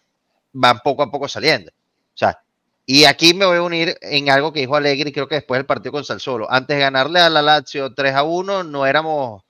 [0.52, 1.70] van poco a poco saliendo.
[1.70, 2.40] O sea,
[2.88, 5.66] y aquí me voy a unir en algo que dijo Alegri, creo que después del
[5.66, 6.48] partido con Salsolo.
[6.48, 9.42] Antes de ganarle a la Lazio 3 a 1, no éramos.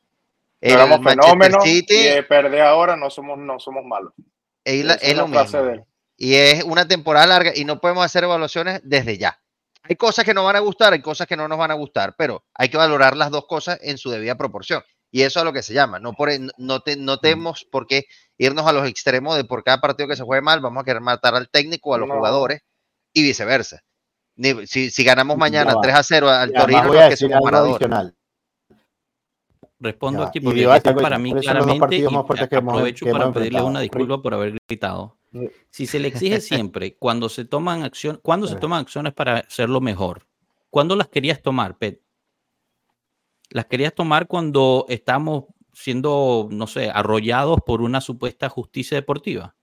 [0.62, 4.14] No éramos fenómenos y de perder ahora no somos, no somos malos.
[4.64, 4.84] Es,
[5.14, 5.84] lo mismo
[6.16, 9.38] y es una temporada larga y no podemos hacer evaluaciones desde ya.
[9.82, 12.14] Hay cosas que nos van a gustar, hay cosas que no nos van a gustar,
[12.16, 14.82] pero hay que valorar las dos cosas en su debida proporción.
[15.12, 16.00] Y eso es lo que se llama.
[16.00, 18.06] No, por, no, no tenemos por qué
[18.38, 21.02] irnos a los extremos de por cada partido que se juegue mal, vamos a querer
[21.02, 22.62] matar al técnico, a los jugadores
[23.16, 23.82] y viceversa.
[24.66, 28.12] Si, si ganamos mañana 3 a 0 al Torino, no es que somos ganadores.
[29.78, 30.66] Respondo aquí porque
[31.00, 35.16] para mí claramente y aprovecho para pedirle una disculpa por haber gritado.
[35.70, 39.80] Si se le exige siempre cuando se toman acciones, cuando se toman acciones para hacerlo
[39.80, 40.26] mejor,
[40.68, 42.02] ¿cuándo las querías tomar, Pet?
[43.48, 49.55] ¿Las querías tomar cuando estamos siendo, no sé, arrollados por una supuesta justicia deportiva?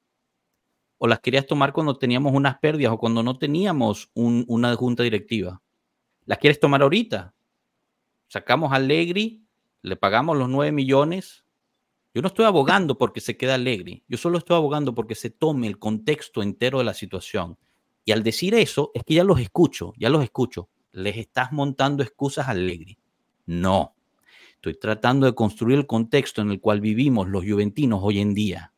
[1.04, 5.62] ¿O las querías tomar cuando teníamos unas pérdidas o cuando no teníamos una junta directiva?
[6.26, 7.34] ¿Las quieres tomar ahorita?
[8.30, 9.43] Sacamos a Allegri,
[9.82, 11.43] le pagamos los 9 millones
[12.14, 15.66] yo no estoy abogando porque se quede alegre, yo solo estoy abogando porque se tome
[15.66, 17.58] el contexto entero de la situación.
[18.06, 20.70] Y al decir eso, es que ya los escucho, ya los escucho.
[20.91, 22.99] Les estás montando excusas alegre.
[23.47, 23.95] No,
[24.56, 28.72] estoy tratando de construir el contexto en el cual vivimos los juventinos hoy en día.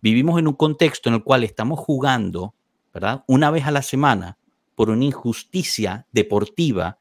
[0.00, 2.54] Vivimos en un contexto en el cual estamos jugando,
[2.94, 3.24] ¿verdad?
[3.26, 4.38] Una vez a la semana
[4.74, 6.98] por una injusticia deportiva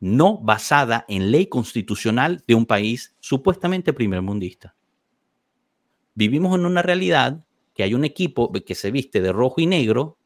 [0.00, 4.76] no basada en ley constitucional de un país supuestamente primermundista.
[6.14, 10.18] Vivimos en una realidad que hay un equipo que se viste de rojo y negro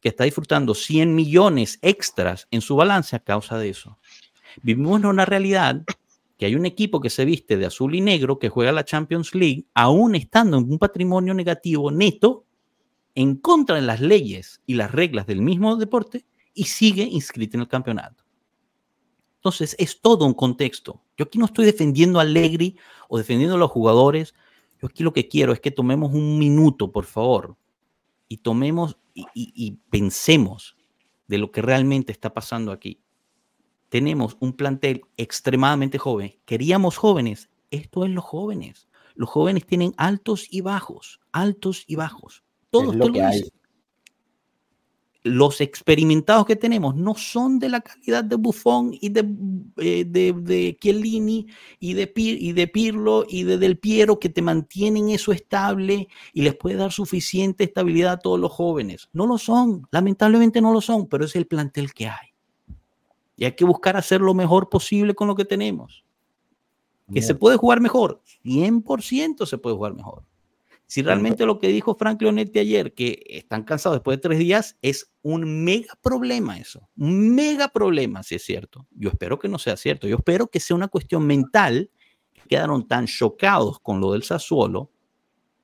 [0.00, 3.98] que está disfrutando 100 millones extras en su balance a causa de eso.
[4.62, 5.82] Vivimos en una realidad
[6.38, 9.34] que hay un equipo que se viste de azul y negro que juega la Champions
[9.34, 12.46] League, aún estando en un patrimonio negativo neto,
[13.14, 16.24] en contra de las leyes y las reglas del mismo deporte,
[16.54, 18.24] y sigue inscrito en el campeonato.
[19.38, 21.00] Entonces, es todo un contexto.
[21.16, 22.76] Yo aquí no estoy defendiendo a Allegri
[23.08, 24.34] o defendiendo a los jugadores.
[24.80, 27.56] Yo aquí lo que quiero es que tomemos un minuto, por favor,
[28.28, 28.96] y tomemos
[29.34, 30.76] y, pensemos
[31.26, 33.00] de lo que realmente está pasando aquí.
[33.88, 36.34] Tenemos un plantel extremadamente joven.
[36.44, 37.48] Queríamos jóvenes.
[37.70, 38.88] Esto es los jóvenes.
[39.14, 42.44] Los jóvenes tienen altos y bajos, altos y bajos.
[42.70, 43.42] Todos lo que hay
[45.28, 49.28] los experimentados que tenemos no son de la calidad de Buffon y de,
[49.78, 51.46] eh, de, Chiellini
[51.80, 56.42] y de, y de Pirlo y de Del Piero que te mantienen eso estable y
[56.42, 59.08] les puede dar suficiente estabilidad a todos los jóvenes.
[59.12, 62.28] No lo son, lamentablemente no lo son, pero es el plantel que hay.
[63.38, 66.04] Y hay que buscar hacer lo mejor posible con lo que tenemos.
[67.10, 68.20] ¿Que se puede jugar mejor?
[68.44, 70.24] 100% se puede jugar mejor.
[70.86, 74.76] Si realmente lo que dijo Frank Leonetti ayer, que están cansados después de tres días,
[74.82, 78.86] es un mega problema eso, un mega problema, si es cierto.
[78.90, 81.90] Yo espero que no sea cierto, yo espero que sea una cuestión mental,
[82.32, 84.90] que quedaron tan chocados con lo del Sassuolo,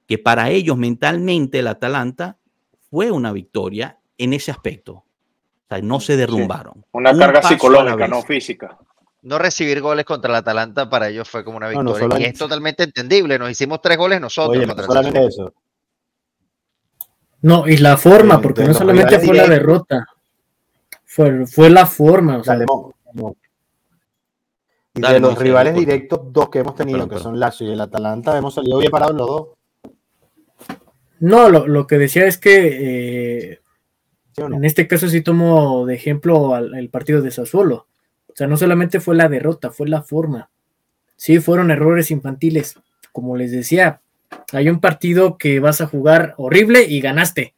[0.07, 2.39] que para ellos mentalmente el Atalanta
[2.91, 5.04] fue una victoria en ese aspecto.
[5.75, 6.85] Sea, no se derrumbaron.
[6.93, 8.79] Una carga psicológica, no física
[9.25, 12.21] no recibir goles contra el Atalanta para ellos fue como una victoria.
[12.21, 13.39] y es totalmente entendible.
[13.39, 14.65] Nos hicimos tres goles nosotros.
[14.67, 15.53] no
[17.41, 20.07] No, y la forma, porque no solamente fue la derrota.
[21.05, 22.43] Fue, fue la forma.
[24.95, 28.37] y de los rivales directos, dos que hemos tenido, que son Lazio y el Atalanta,
[28.37, 29.49] hemos salido bien parados los dos.
[31.21, 33.61] No, lo, que decía es que eh,
[34.37, 37.87] en este caso sí tomo de ejemplo el partido de Sassuolo
[38.35, 40.51] o sea, no solamente fue la derrota, fue la forma.
[41.15, 42.75] Sí, fueron errores infantiles.
[43.13, 44.01] Como les decía,
[44.53, 47.55] hay un partido que vas a jugar horrible y ganaste.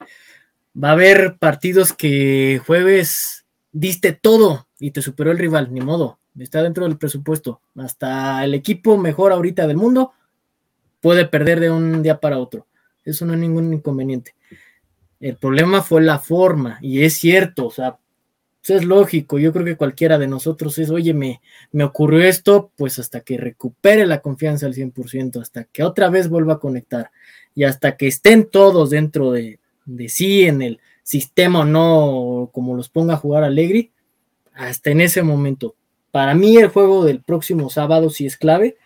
[0.83, 6.19] Va a haber partidos que jueves diste todo y te superó el rival, ni modo.
[6.39, 7.63] Está dentro del presupuesto.
[7.77, 10.13] Hasta el equipo mejor ahorita del mundo
[11.01, 12.67] puede perder de un día para otro.
[13.03, 14.35] Eso no es ningún inconveniente.
[15.21, 17.99] El problema fue la forma, y es cierto, o sea,
[18.69, 21.41] es lógico, yo creo que cualquiera de nosotros es, oye, me,
[21.73, 26.29] me ocurrió esto, pues hasta que recupere la confianza al 100%, hasta que otra vez
[26.29, 27.11] vuelva a conectar
[27.55, 32.77] y hasta que estén todos dentro de, de sí en el sistema o no, como
[32.77, 33.93] los ponga a jugar Allegri,
[34.55, 35.75] hasta en ese momento.
[36.11, 38.77] Para mí el juego del próximo sábado sí es clave,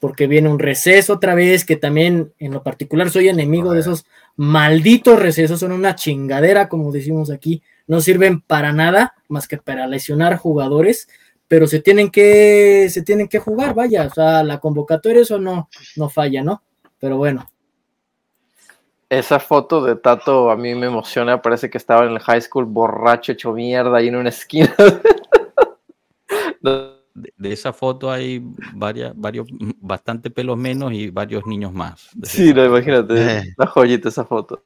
[0.00, 4.06] porque viene un receso otra vez, que también en lo particular soy enemigo de esos
[4.40, 9.86] malditos recesos, son una chingadera, como decimos aquí, no sirven para nada más que para
[9.86, 11.10] lesionar jugadores,
[11.46, 15.68] pero se tienen que, se tienen que jugar, vaya, o sea, la convocatoria eso no,
[15.96, 16.62] no falla, ¿no?
[16.98, 17.50] Pero bueno.
[19.10, 22.64] Esa foto de Tato a mí me emociona, parece que estaba en el high school
[22.64, 24.74] borracho, hecho mierda, ahí en una esquina.
[27.14, 28.42] de, esa foto hay
[28.74, 29.48] varias, varios,
[29.80, 32.10] bastante pelos menos y varios niños más.
[32.22, 33.54] Sí, no, imagínate, eh.
[33.56, 34.64] la joyita esa foto.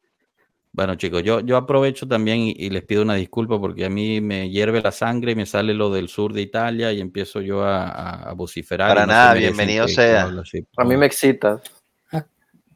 [0.73, 4.51] Bueno, chicos, yo, yo aprovecho también y, les pido una disculpa porque a mí me
[4.51, 8.33] hierve la sangre y me sale lo del sur de Italia y empiezo yo a,
[8.35, 8.89] vociferar.
[8.89, 10.25] Para nada, bienvenido sea.
[10.77, 11.61] a mí me excita.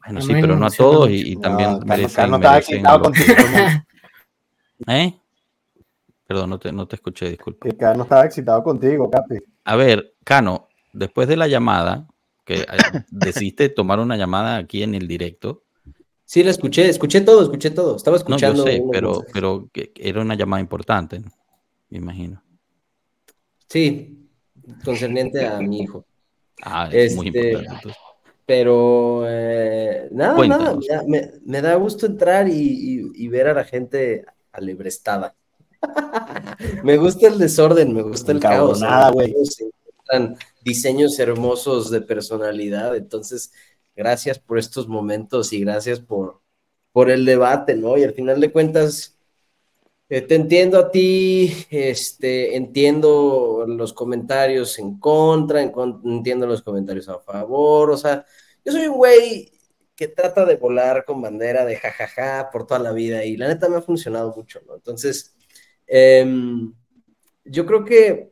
[0.05, 3.35] Bueno, sí, pero no a todos y, también no, merecen, no contigo,
[4.87, 5.13] ¿Eh?
[6.25, 7.67] Perdón, no te, no te escuché, disculpa.
[7.67, 9.39] El Cano estaba excitado contigo, Capi.
[9.69, 12.07] A ver, Cano, después de la llamada,
[12.43, 12.65] que eh,
[13.11, 15.63] decidiste tomar una llamada aquí en el directo,
[16.25, 17.95] Sí, la escuché, escuché todo, escuché todo.
[17.95, 18.63] Estaba escuchando.
[18.63, 21.23] No, yo sé, pero, pero era una llamada importante,
[21.89, 22.43] me imagino.
[23.67, 24.29] Sí,
[24.85, 26.05] concerniente a mi hijo.
[26.61, 27.93] Ah, es muy este, importante.
[28.45, 35.35] Pero eh, nada, nada, me, da gusto entrar y, ver a la gente alebrestada.
[36.83, 38.81] Me gusta el desorden, me gusta el caos.
[38.81, 39.35] Nada, güey.
[40.61, 43.51] Diseños hermosos de personalidad, entonces
[43.95, 46.41] gracias por estos momentos y gracias por,
[46.91, 47.97] por el debate, ¿no?
[47.97, 49.17] Y al final de cuentas,
[50.09, 57.19] eh, te entiendo a ti, este, entiendo los comentarios en contra, entiendo los comentarios a
[57.19, 58.25] favor, o sea,
[58.65, 59.51] yo soy un güey
[59.95, 63.67] que trata de volar con bandera de jajaja por toda la vida y la neta
[63.67, 64.75] me ha funcionado mucho, ¿no?
[64.75, 65.35] Entonces,
[65.89, 66.73] em,
[67.45, 68.31] yo creo que,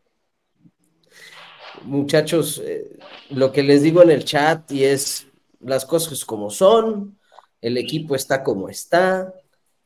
[1.83, 2.97] muchachos, eh,
[3.29, 5.27] lo que les digo en el chat y es,
[5.59, 7.17] las cosas como son,
[7.61, 9.33] el equipo está como está,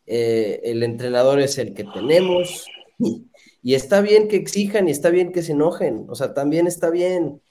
[0.05, 2.65] eh, el entrenador es el que tenemos,
[2.99, 6.89] y, está bien que exijan y está bien que se enojen, o sea, también está
[6.89, 7.41] bien,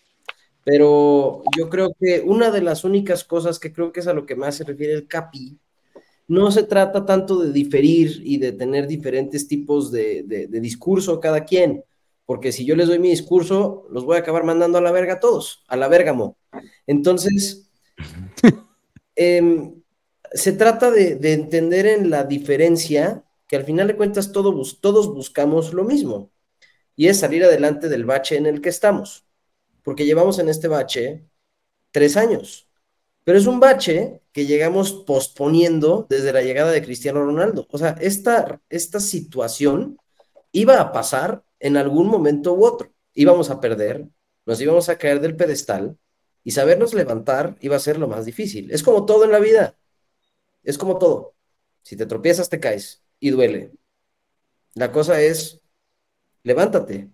[0.65, 4.27] pero yo creo que una de las únicas cosas que creo que es a lo
[4.27, 5.59] que más se refiere el CAPI,
[6.31, 11.45] no se trata tanto de diferir y de tener diferentes tipos de, de discurso cada
[11.45, 11.85] quien,
[12.25, 15.15] porque si yo les doy mi discurso, los voy a acabar mandando a la verga
[15.15, 16.37] a todos, a la vergamo.
[16.87, 17.71] Entonces,
[19.17, 19.83] Em,
[20.33, 25.85] se trata de, entender en la diferencia que al final de cuentas todos buscamos lo
[25.85, 26.33] mismo
[26.97, 29.27] y es salir adelante del bache en el que estamos,
[29.83, 31.27] porque llevamos en este bache
[31.91, 32.70] tres años,
[33.25, 37.67] pero es un bache que llegamos posponiendo desde la llegada de Cristiano Ronaldo.
[37.71, 39.99] O sea, esta, esta situación
[40.53, 42.93] iba a pasar en algún momento u otro.
[43.15, 44.09] Íbamos a perder,
[44.47, 45.99] nos íbamos a caer del pedestal
[46.43, 48.71] y sabernos levantar iba a ser lo más difícil.
[48.71, 49.77] Es como todo en la vida.
[50.63, 51.35] Es como todo.
[51.83, 53.73] Si te tropiezas, te caes y duele.
[54.75, 55.61] La cosa es,
[56.43, 57.11] levántate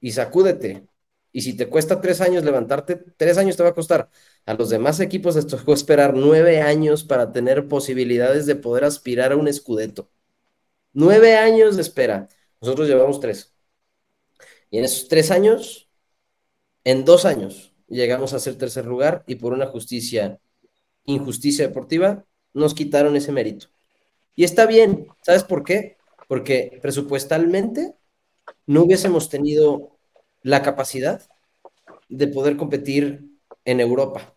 [0.00, 0.86] y sacúdete.
[1.32, 4.10] Y si te cuesta tres años levantarte, tres años te va a costar.
[4.44, 9.32] A los demás equipos les tocó esperar nueve años para tener posibilidades de poder aspirar
[9.32, 10.10] a un escudeto.
[10.92, 12.28] Nueve años de espera.
[12.60, 13.54] Nosotros llevamos tres.
[14.70, 15.90] Y en esos tres años,
[16.84, 20.40] en dos años, llegamos a ser tercer lugar y por una justicia,
[21.04, 23.68] injusticia deportiva, nos quitaron ese mérito.
[24.34, 25.96] Y está bien, ¿sabes por qué?
[26.28, 27.94] Porque presupuestalmente
[28.66, 29.98] no hubiésemos tenido
[30.42, 31.22] la capacidad
[32.08, 33.30] de poder competir
[33.64, 34.34] en Europa.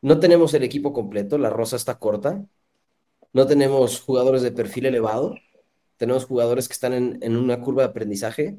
[0.00, 2.44] No tenemos el equipo completo, la rosa está corta,
[3.32, 5.34] no tenemos jugadores de perfil elevado,
[5.96, 8.58] tenemos jugadores que están en, en una curva de aprendizaje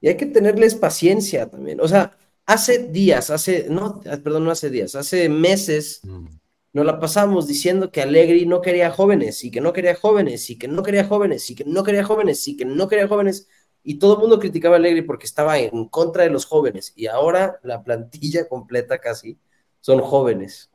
[0.00, 1.80] y hay que tenerles paciencia también.
[1.80, 2.16] O sea,
[2.46, 6.26] hace días, hace, no, perdón, no hace días, hace meses, mm.
[6.72, 10.58] nos la pasamos diciendo que Allegri no quería jóvenes y que no quería jóvenes y
[10.58, 13.48] que no quería jóvenes y que no quería jóvenes y que no quería jóvenes.
[13.82, 16.92] Y todo el mundo criticaba a Allegri porque estaba en contra de los jóvenes.
[16.96, 19.38] Y ahora la plantilla completa casi
[19.80, 20.70] son jóvenes.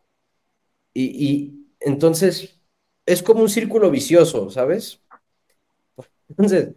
[0.93, 2.61] Y, entonces
[3.05, 5.01] es como un círculo vicioso, ¿sabes?
[6.29, 6.75] Entonces,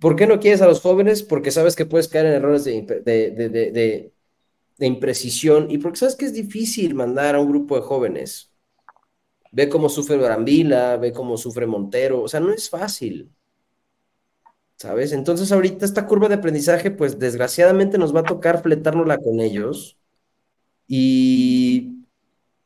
[0.00, 1.22] ¿Por qué no quieres a los jóvenes?
[1.22, 4.12] Porque sabes que puedes caer en errores de,
[4.80, 8.52] imprecisión y porque sabes que es difícil mandar a un grupo de jóvenes
[9.52, 13.30] ve cómo sufre Brambila, ve cómo sufre Montero, o sea, no es fácil.
[14.82, 15.12] ¿Sabes?
[15.12, 19.96] Entonces ahorita esta curva de aprendizaje, pues desgraciadamente nos va a tocar fletárnosla con ellos.
[20.88, 22.04] Y,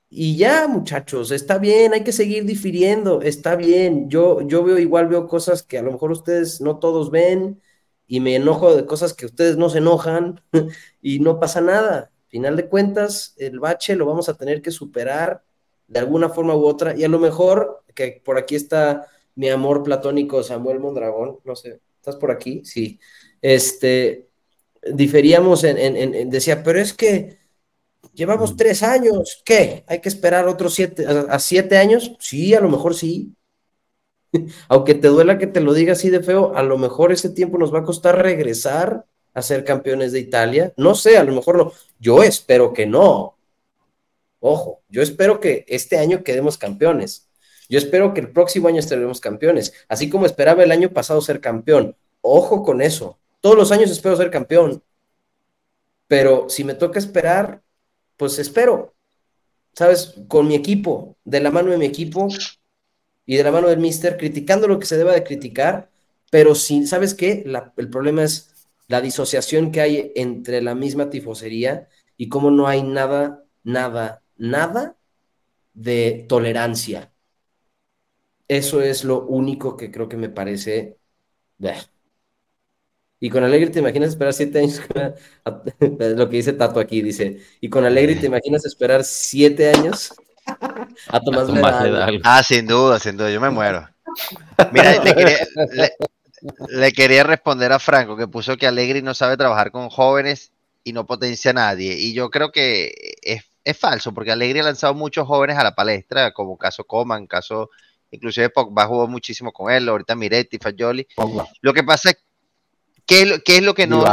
[0.09, 4.09] y ya, muchachos, está bien, hay que seguir difiriendo, está bien.
[4.09, 7.61] Yo, yo veo igual, veo cosas que a lo mejor ustedes no todos ven
[8.07, 10.41] y me enojo de cosas que ustedes no se enojan
[11.03, 12.13] y no pasa nada.
[12.29, 15.45] Final de cuentas, el bache lo vamos a tener que superar
[15.87, 19.83] de alguna forma u otra y a lo mejor, que por aquí está mi amor
[19.83, 22.63] platónico Samuel Mondragón, no sé, ¿estás por aquí?
[22.65, 22.99] Sí.
[23.43, 24.29] Este,
[24.93, 27.39] diferíamos en, en decía, pero es que
[28.17, 28.57] Llevamos mm.
[28.57, 29.43] tres años.
[29.45, 29.85] ¿Qué?
[29.87, 32.17] ¿Hay que esperar otros siete, a, siete años?
[32.19, 33.35] Sí, a lo mejor sí.
[34.69, 37.59] Aunque te duela que te lo diga así de feo, a lo mejor ese tiempo
[37.59, 39.05] nos va a costar regresar
[39.35, 40.73] a ser campeones de Italia.
[40.79, 41.73] No sé, a lo mejor no.
[41.99, 43.37] Yo espero que no.
[44.41, 47.26] Ojo, yo espero que este año quedemos campeones.
[47.69, 51.41] Yo espero que el próximo año estemos campeones, así como esperaba el año pasado ser
[51.41, 51.97] campeón.
[52.21, 53.19] Ojo con eso.
[53.41, 54.83] Todos los años espero ser campeón.
[56.09, 57.63] Pero si me toca esperar,
[58.17, 58.95] pues espero,
[59.73, 60.15] ¿sabes?
[60.29, 62.29] Con mi equipo, de la mano de mi equipo
[63.27, 65.91] y de la mano del mister, criticando lo que se deba de criticar,
[66.31, 67.45] pero sin, ¿sabes qué?
[67.77, 72.83] el problema es la disociación que hay entre la misma tifosería y cómo no hay
[72.83, 74.97] nada, nada, nada
[75.75, 77.13] de tolerancia.
[78.49, 80.97] Eso es lo único que creo que me parece...
[83.19, 84.83] Y con Alegre te imaginas esperar siete años,
[86.17, 90.13] lo que dice Tato aquí, dice, y con Alegre te imaginas esperar siete años
[91.09, 92.21] a Tomás Medal.
[92.25, 93.89] Ah, sin duda, sin duda, yo me muero.
[94.73, 95.03] Mira,
[96.69, 100.53] le quería, responder a Franco, que puso que Alegre no sabe trabajar con jóvenes
[100.85, 101.95] y no potencia a nadie.
[101.95, 105.75] Y yo creo que es, es falso, porque Alegre ha lanzado muchos jóvenes a la
[105.75, 107.71] palestra, como caso Coman, caso
[108.17, 111.07] inclusive Pogba jugó muchísimo con él, ahorita Miretti, Fagioli.
[111.61, 112.17] Lo que pasa es
[113.07, 114.05] ¿Qué, es lo que no,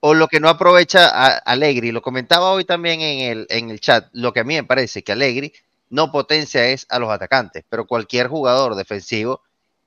[0.00, 1.92] o lo que no aprovecha a Allegri?
[1.92, 4.08] Lo comentaba hoy también en el, en el chat.
[4.12, 5.52] Lo que a mí me parece que Allegri
[5.88, 9.42] no potencia es a los atacantes, pero cualquier jugador defensivo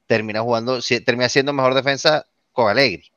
[0.07, 3.11] termina jugando, termina siendo mejor defensa con Allegri.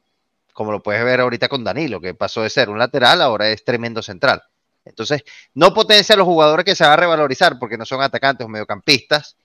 [0.52, 3.62] Como lo puedes ver ahorita con Danilo, que pasó de ser un lateral, ahora es
[3.64, 4.42] tremendo central.
[4.84, 5.22] Entonces,
[5.54, 8.48] no potencia a los jugadores que se van a revalorizar porque no son atacantes o
[8.48, 9.36] mediocampistas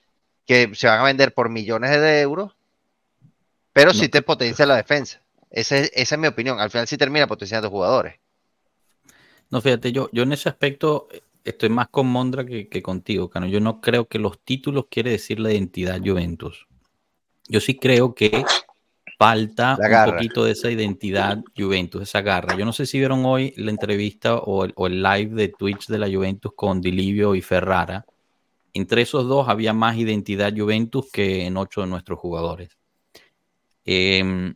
[0.51, 2.51] que se van a vender por millones de euros,
[3.71, 5.21] pero sí te potencia la defensa.
[5.49, 6.59] Esa es, mi opinión.
[6.59, 8.15] Al final sí termina potenciando jugadores.
[9.49, 11.07] No, fíjate, yo, yo en ese aspecto
[11.45, 13.47] estoy más con Mondra que, contigo, Cano.
[13.47, 16.67] Yo no creo que los títulos quiere decir la identidad Juventus.
[17.47, 18.43] Yo sí creo que
[19.17, 22.57] falta un poquito de esa identidad Juventus, esa garra.
[22.57, 26.09] Yo no sé si vieron hoy la entrevista o el, live de Twitch de la
[26.09, 28.05] Juventus con Dilivio y Ferrara.
[28.73, 32.77] Entre esos dos había más identidad Juventus que en ocho de nuestros jugadores.
[33.85, 34.53] Eh,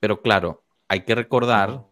[0.00, 1.84] pero claro, hay que recordar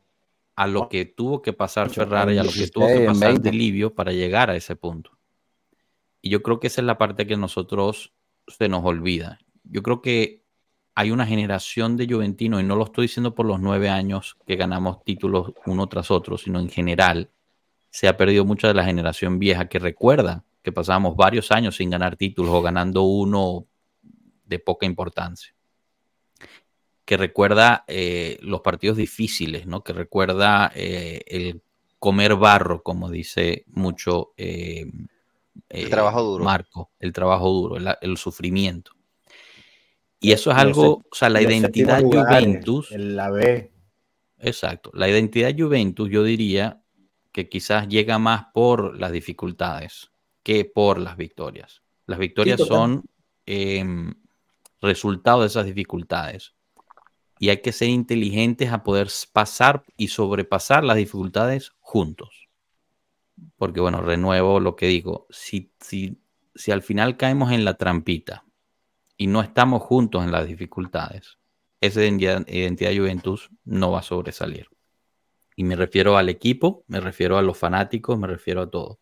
[0.57, 3.95] a lo que tuvo que pasar Ferrari y a lo que tuvo que pasar Delivio
[3.95, 5.18] para llegar a ese punto.
[6.20, 8.14] Y yo creo que esa es la parte que nosotros
[8.47, 9.40] se nos olvida.
[9.64, 10.45] Yo creo que
[10.95, 14.57] hay una generación de juventinos, y no lo estoy diciendo por los nueve años que
[14.57, 17.30] ganamos títulos uno tras otro, sino en general,
[17.90, 21.91] se ha perdido mucha de la generación vieja que recuerda que pasábamos varios años sin
[21.91, 23.67] ganar títulos o ganando uno
[24.47, 25.55] de poca importancia
[27.05, 29.85] que recuerda eh, los partidos difíciles, ¿no?
[29.85, 31.62] Que recuerda eh, el
[31.99, 34.87] comer barro, como dice mucho eh,
[35.69, 36.45] el trabajo duro.
[36.45, 38.93] Marco, el trabajo duro, el, sufrimiento.
[40.19, 42.91] Y eso es algo, o sea, la identidad Juventus.
[42.93, 43.71] la B.
[44.39, 44.91] Exacto.
[44.95, 46.83] La identidad Juventus, yo diría
[47.33, 50.11] que quizás llega más por las dificultades
[50.45, 51.82] que por las victorias.
[52.07, 53.05] Las victorias son
[53.47, 54.14] em,
[54.80, 56.55] resultado de esas dificultades
[57.40, 62.49] y hay que ser inteligentes a poder pasar y sobrepasar las dificultades juntos.
[63.57, 66.20] Porque bueno, renuevo lo que digo, si, si,
[66.55, 68.45] si al final caemos en la trampita
[69.16, 71.38] y no estamos juntos en las dificultades,
[71.80, 74.68] esa identidad, identidad Juventus no va a sobresalir.
[75.57, 79.01] Y me refiero al equipo, me refiero a los fanáticos, me refiero a todo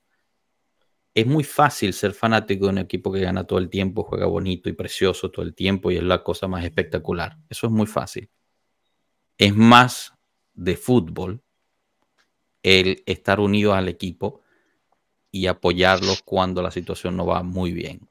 [1.14, 4.68] es muy fácil ser fanático de un equipo que gana todo el tiempo, juega bonito
[4.68, 7.36] y precioso todo el tiempo y es la cosa más espectacular.
[7.50, 8.30] Eso es muy fácil.
[9.36, 10.14] Es más
[10.54, 11.42] de fútbol
[12.62, 14.40] el estar unido al equipo
[15.30, 18.08] y apoyarlo cuando la situación no va muy bien.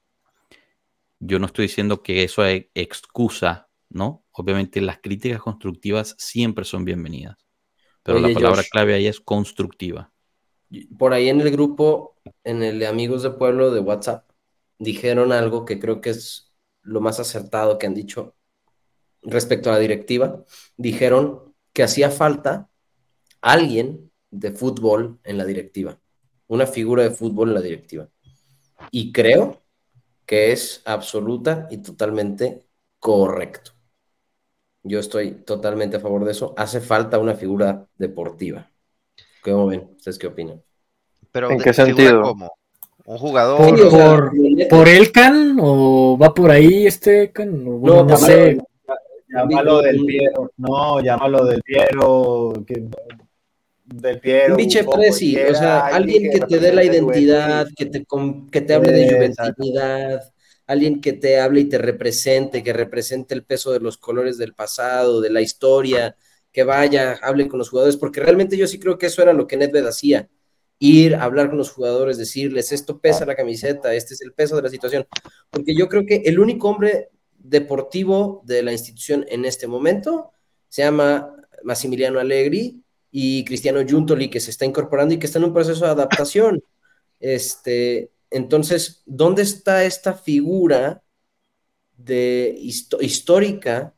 [1.20, 4.26] Yo no estoy diciendo que eso es excusa, ¿no?
[4.32, 7.46] Obviamente las críticas constructivas siempre son bienvenidas,
[8.04, 10.12] pero la palabra clave ahí es constructiva
[10.98, 14.30] por ahí en el grupo, en el de amigos de pueblo de WhatsApp,
[14.80, 18.36] dijeron algo que creo que es lo más acertado que han dicho
[19.22, 20.44] respecto a la directiva.
[20.78, 22.70] Dijeron que hacía falta
[23.42, 26.00] alguien de fútbol en la directiva,
[26.48, 28.10] una figura de fútbol en la directiva.
[28.92, 29.62] Y creo
[30.26, 32.66] que es absoluta y totalmente
[33.00, 33.72] correcto.
[34.84, 36.54] Yo estoy totalmente a favor de eso.
[36.58, 38.71] Hace falta una figura deportiva.
[39.42, 39.90] ¿Cómo ven?
[39.96, 40.62] ¿Ustedes qué opinan?
[41.32, 42.36] Pero ¿En qué sentido?
[43.06, 43.58] Un jugador.
[43.90, 48.58] ¿Por, por, Elcan o va por ahí este no, no sé.
[49.28, 50.52] Llámalo del Piero.
[50.58, 52.54] No, llámalo del Piero.
[53.86, 54.54] del Piero.
[54.54, 58.06] Un biche presi, o sea, alguien que, te dé la identidad, que te,
[58.52, 60.22] que te hable de juvenilidad,
[60.68, 64.54] alguien que te hable y te represente, que represente el peso de los colores del
[64.54, 66.16] pasado, de la historia,
[66.52, 69.48] que vaya, hable con los jugadores, porque realmente yo sí creo que eso era lo
[69.48, 70.30] que Nedved hacía
[70.80, 74.56] ir a hablar con los jugadores, decirles, esto pesa la camiseta, este es el peso
[74.56, 75.08] de la situación,
[75.52, 80.32] porque yo creo que el único hombre deportivo de la institución en este momento
[80.70, 85.46] se llama Massimiliano Allegri y Cristiano Giuntoli, que se está incorporando y que está en
[85.46, 86.64] un proceso de adaptación.
[87.24, 91.04] Este, entonces, ¿dónde está esta figura
[91.96, 93.94] de histórica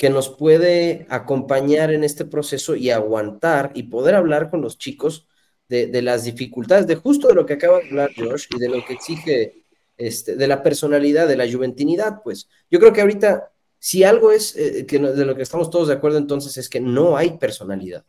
[0.00, 5.28] que nos puede acompañar en este proceso y aguantar y poder hablar con los chicos
[5.68, 8.82] de, las dificultades, de justo de lo que acaba de hablar Josh y de lo
[8.82, 9.62] que exige,
[9.98, 12.48] este, de la personalidad, de la juventinidad, pues.
[12.70, 15.94] Yo creo que ahorita, si algo es eh, que de lo que estamos todos de
[15.94, 18.06] acuerdo entonces es que no hay personalidad,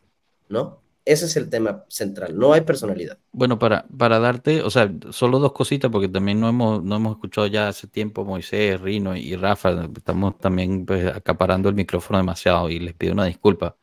[0.48, 0.81] ¿no?
[1.04, 3.18] Ese es el tema central, no hay personalidad.
[3.32, 7.16] Bueno, para, para darte, o sea, solo dos cositas, porque también no hemos, no hemos
[7.16, 12.70] escuchado ya hace tiempo Moisés, Rino y Rafa, estamos también pues, acaparando el micrófono demasiado
[12.70, 13.76] y les pido una disculpa.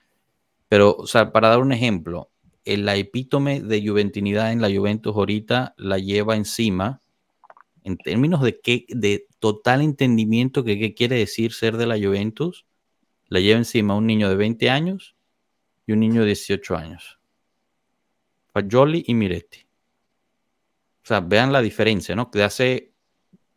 [0.70, 2.32] Pero, o sea, para dar un ejemplo,
[2.64, 7.02] la epítome de juventinidad en la Juventus ahorita la lleva encima
[7.84, 12.66] en términos de qué, de total entendimiento que qué quiere decir ser de la Juventus,
[13.28, 15.16] la lleva encima un niño de 20 años
[15.90, 17.20] y un niño de 18 años.
[18.54, 19.66] Fagioli y Miretti.
[21.04, 22.30] O sea, vean la diferencia, ¿no?
[22.32, 22.94] De hace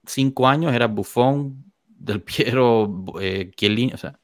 [0.06, 3.52] cinco años era Buffon, Del Piero, eh,
[3.92, 4.18] o sea,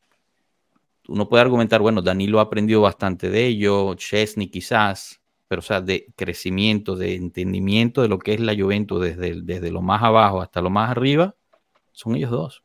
[1.09, 5.83] uno puede argumentar, bueno, Danilo ha aprendido bastante de ello, Chesney quizás, pero o sea,
[5.83, 10.41] de crecimiento, de entendimiento de lo que es la Juventus desde, desde lo más abajo
[10.41, 11.37] hasta lo más arriba,
[11.93, 12.65] son ellos dos.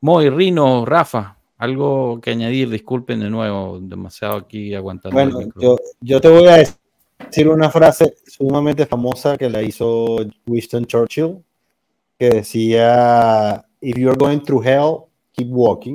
[0.00, 5.14] Moy, Rino, Rafa, algo que añadir, disculpen de nuevo, demasiado aquí aguantando.
[5.14, 6.64] Bueno, yo, yo te voy a
[7.18, 11.44] decir una frase sumamente famosa que la hizo Winston Churchill,
[12.18, 14.96] que decía, if you're going through hell,
[15.32, 15.94] keep walking.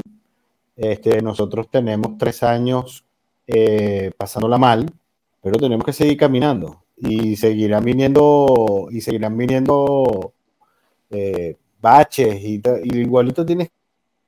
[0.75, 3.05] Este, nosotros tenemos tres años
[3.47, 4.85] eh, pasándola mal,
[5.41, 10.33] pero tenemos que seguir caminando y seguirán viniendo y seguirán viniendo
[11.09, 13.69] eh, baches y, igualito tienes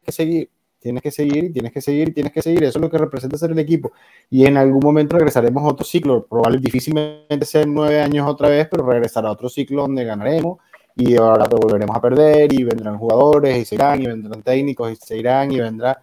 [0.04, 0.50] que seguir,
[0.86, 2.64] tienes que seguir y tienes que seguir y tienes que seguir.
[2.64, 3.92] Eso es lo que representa ser el equipo.
[4.30, 8.68] Y en algún momento regresaremos a otro ciclo, probablemente difícilmente sea nueve años otra vez,
[8.70, 10.60] pero regresará a otro ciclo donde ganaremos
[10.96, 14.96] y ahora volveremos a perder y vendrán jugadores y se irán y vendrán técnicos y
[14.96, 16.02] se irán y vendrá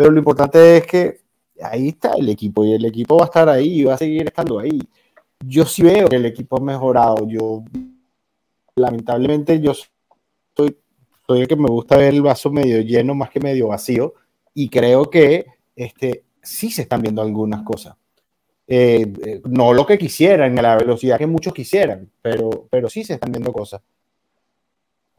[0.00, 1.20] pero lo importante es que
[1.62, 4.26] ahí está el equipo y el equipo va a estar ahí y va a seguir
[4.26, 4.80] estando ahí.
[5.44, 7.28] Yo sí veo que el equipo ha mejorado.
[7.28, 7.62] Yo,
[8.76, 9.74] lamentablemente, yo
[10.56, 10.74] soy,
[11.30, 14.14] soy el que me gusta ver el vaso medio lleno más que medio vacío
[14.52, 17.94] y creo que este, sí se están viendo algunas cosas.
[18.66, 23.04] Eh, eh, no lo que quisieran, a la velocidad que muchos quisieran, pero, pero sí
[23.04, 23.80] se están viendo cosas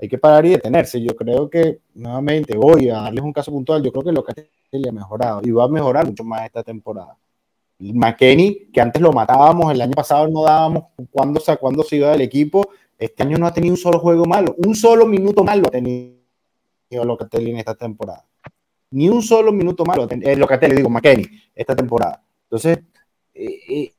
[0.02, 1.02] hay que parar y detenerse.
[1.02, 3.84] Yo creo que, nuevamente, voy a darles un caso puntual.
[3.84, 6.64] Yo creo que lo que le ha mejorado y va a mejorar mucho más esta
[6.64, 7.16] temporada.
[7.78, 12.22] McKenny, que antes lo matábamos, el año pasado no dábamos cuándo, cuándo se iba del
[12.22, 12.68] equipo.
[13.02, 16.22] Este año no ha tenido un solo juego malo, un solo minuto malo ha tenido
[16.92, 18.26] Locatelli en esta temporada.
[18.92, 21.26] Ni un solo minuto malo, eh, Locatelli, digo, McKenny,
[21.56, 22.24] esta temporada.
[22.44, 22.80] Entonces,
[23.34, 23.94] eh, eh,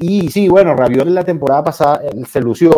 [0.00, 2.72] y sí, bueno, Rabiot la temporada pasada eh, se lució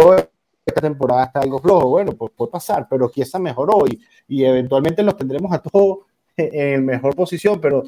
[0.65, 3.99] esta temporada está algo flojo, bueno, pues puede pasar, pero Chiesa mejoró y,
[4.29, 6.01] y eventualmente los tendremos a todos
[6.37, 7.83] en mejor posición, pero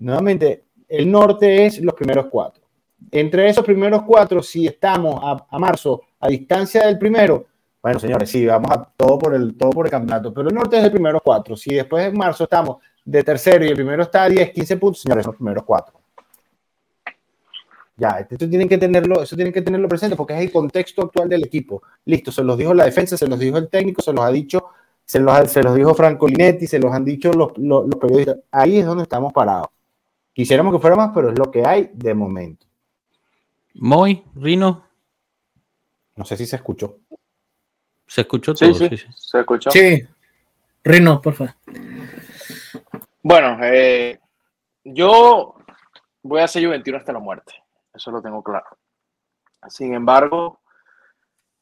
[0.00, 2.64] nuevamente el norte es los primeros cuatro.
[3.10, 7.46] Entre esos primeros cuatro, si estamos a, marzo a distancia del primero,
[7.80, 10.76] bueno, señores, sí, vamos a todo por el todo por el campeonato, pero el norte
[10.78, 11.56] es de primeros cuatro.
[11.56, 15.02] Si después en marzo estamos de tercero y el primero está a 10, 15 puntos,
[15.02, 15.98] señores, son los primeros cuatro.
[17.96, 21.28] Ya, esto tienen que tenerlo, eso tienen que tenerlo presente porque es el contexto actual
[21.28, 21.82] del equipo.
[22.04, 24.66] Listo, se los dijo la defensa, se los dijo el técnico, se los ha dicho,
[25.04, 27.52] se los, se los dijo Franco Linetti, se los han dicho los,
[27.96, 28.38] periodistas.
[28.52, 29.68] Ahí es donde estamos parados.
[30.32, 32.66] Quisiéramos que fuera más, pero es lo que hay de momento.
[33.74, 34.87] Moy, Rino.
[36.18, 36.98] No sé si se escuchó.
[38.04, 38.74] Se escuchó todo.
[38.74, 39.70] Sí, sí, se escuchó.
[39.70, 40.04] Sí.
[40.82, 41.54] Rino, por favor.
[43.22, 44.18] Bueno, eh,
[44.82, 45.54] yo
[46.20, 47.54] voy a ser Juventino hasta la muerte.
[47.94, 48.66] Eso lo tengo claro.
[49.68, 50.60] Sin embargo,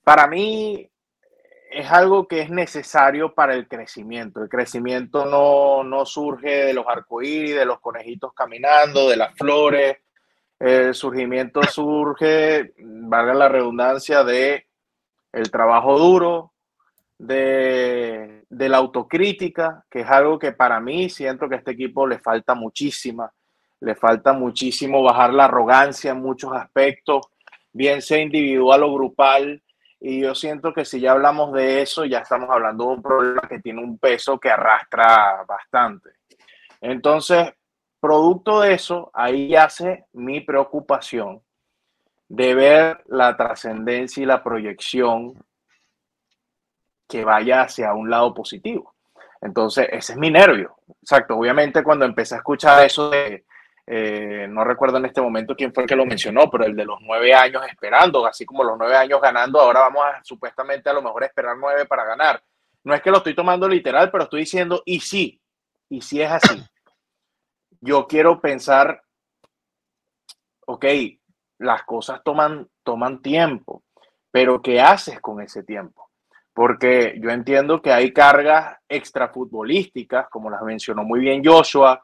[0.03, 0.91] para mí
[1.71, 4.43] es algo que es necesario para el crecimiento.
[4.43, 9.99] El crecimiento no, no surge de los arcoíris, de los conejitos caminando, de las flores.
[10.59, 14.67] El surgimiento surge, valga la redundancia, de
[15.33, 16.53] el trabajo duro,
[17.19, 22.07] de, de, la autocrítica, que es algo que para mí siento que a este equipo
[22.07, 23.31] le falta muchísima,
[23.81, 27.27] le falta muchísimo bajar la arrogancia en muchos aspectos,
[27.73, 29.63] bien sea individual o grupal,
[30.01, 33.43] y yo siento que si ya hablamos de eso, ya estamos hablando de un problema
[33.49, 36.11] que tiene un peso que arrastra bastante.
[36.81, 37.53] Entonces,
[38.07, 41.43] producto de eso, ahí yace mi preocupación
[42.29, 45.35] de ver la trascendencia y la proyección
[47.09, 48.95] que vaya hacia un lado positivo.
[49.41, 50.77] Entonces, ese es mi nervio.
[51.03, 51.37] Exacto.
[51.37, 53.45] Obviamente, cuando empecé a escuchar eso de,
[53.89, 56.85] eh, no recuerdo en este momento quién fue el que lo mencionó, pero el de
[56.85, 60.93] los nueve años esperando, así como los nueve años ganando, ahora vamos a supuestamente a
[60.93, 62.41] lo mejor esperar nueve para ganar.
[62.85, 65.41] No es que lo estoy tomando literal, pero estoy diciendo, y sí,
[65.89, 66.65] y si es así.
[67.87, 69.01] Yo quiero pensar,
[70.67, 70.85] ok,
[71.59, 73.85] las cosas toman, toman tiempo,
[74.29, 76.11] pero ¿qué haces con ese tiempo?
[76.53, 82.03] Porque yo entiendo que hay cargas extrafutbolísticas, como las mencionó muy bien Joshua,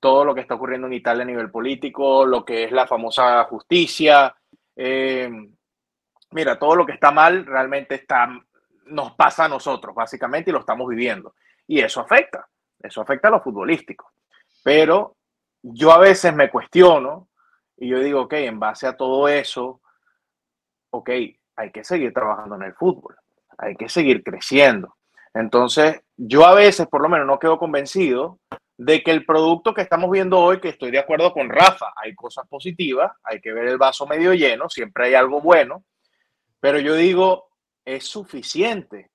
[0.00, 3.44] todo lo que está ocurriendo en Italia a nivel político, lo que es la famosa
[3.44, 4.34] justicia.
[4.74, 5.30] Eh,
[6.32, 8.28] mira, todo lo que está mal realmente está,
[8.86, 11.36] nos pasa a nosotros, básicamente, y lo estamos viviendo.
[11.68, 12.48] Y eso afecta,
[12.80, 14.10] eso afecta a lo futbolístico.
[14.62, 15.16] Pero
[15.62, 17.28] yo a veces me cuestiono
[17.76, 19.80] y yo digo, ok, en base a todo eso,
[20.90, 21.10] ok,
[21.56, 23.16] hay que seguir trabajando en el fútbol,
[23.58, 24.96] hay que seguir creciendo.
[25.34, 28.38] Entonces, yo a veces, por lo menos, no quedo convencido
[28.76, 32.14] de que el producto que estamos viendo hoy, que estoy de acuerdo con Rafa, hay
[32.14, 35.84] cosas positivas, hay que ver el vaso medio lleno, siempre hay algo bueno,
[36.60, 37.48] pero yo digo,
[37.84, 39.10] es suficiente.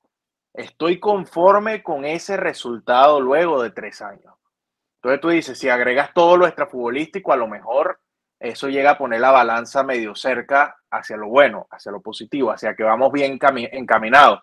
[0.53, 4.33] Estoy conforme con ese resultado luego de tres años.
[5.07, 8.01] Entonces tú dices, si agregas todo lo extrafutbolístico, a lo mejor
[8.39, 12.75] eso llega a poner la balanza medio cerca hacia lo bueno, hacia lo positivo, hacia
[12.75, 13.39] que vamos bien
[13.71, 14.41] encaminados.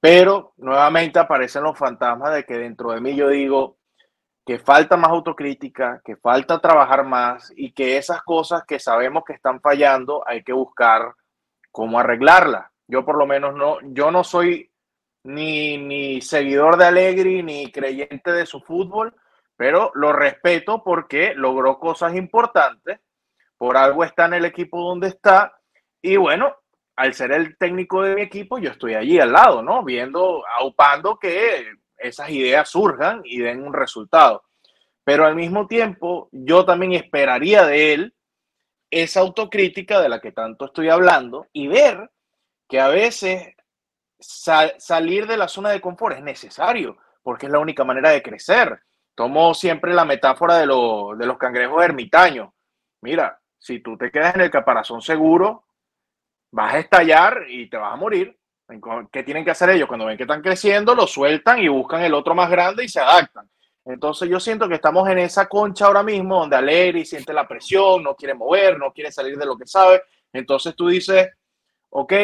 [0.00, 3.78] Pero nuevamente aparecen los fantasmas de que dentro de mí yo digo,
[4.46, 9.32] que falta más autocrítica, que falta trabajar más y que esas cosas que sabemos que
[9.32, 11.14] están fallando hay que buscar
[11.72, 12.70] cómo arreglarlas.
[12.86, 14.70] Yo por lo menos no, yo no soy
[15.24, 19.14] ni, ni seguidor de Allegri ni creyente de su fútbol,
[19.60, 22.98] pero lo respeto porque logró cosas importantes,
[23.58, 25.54] por algo está en el equipo donde está
[26.00, 26.56] y bueno,
[26.96, 29.84] al ser el técnico de mi equipo, yo estoy allí al lado, ¿no?
[29.84, 34.44] Viendo, aupando que esas ideas surjan y den un resultado.
[35.04, 38.14] Pero al mismo tiempo, yo también esperaría de él
[38.90, 42.10] esa autocrítica de la que tanto estoy hablando y ver
[42.66, 43.54] que a veces
[44.18, 48.80] salir de la zona de confort es necesario, porque es la única manera de crecer.
[49.20, 52.54] Tomo siempre la metáfora de, de los cangrejos ermitaños.
[53.02, 55.66] Mira, si tú te quedas en el caparazón seguro,
[56.50, 58.34] vas a estallar y te vas a morir.
[59.12, 59.88] ¿Qué tienen que hacer ellos?
[59.88, 62.98] Cuando ven que están creciendo, lo sueltan y buscan el otro más grande y se
[62.98, 63.46] adaptan.
[63.84, 68.02] Entonces yo siento que estamos en esa concha ahora mismo donde Alegri siente la presión,
[68.02, 70.02] no quiere mover, no quiere salir de lo que sabe.
[70.32, 71.28] Entonces tú dices,
[71.90, 72.14] ok,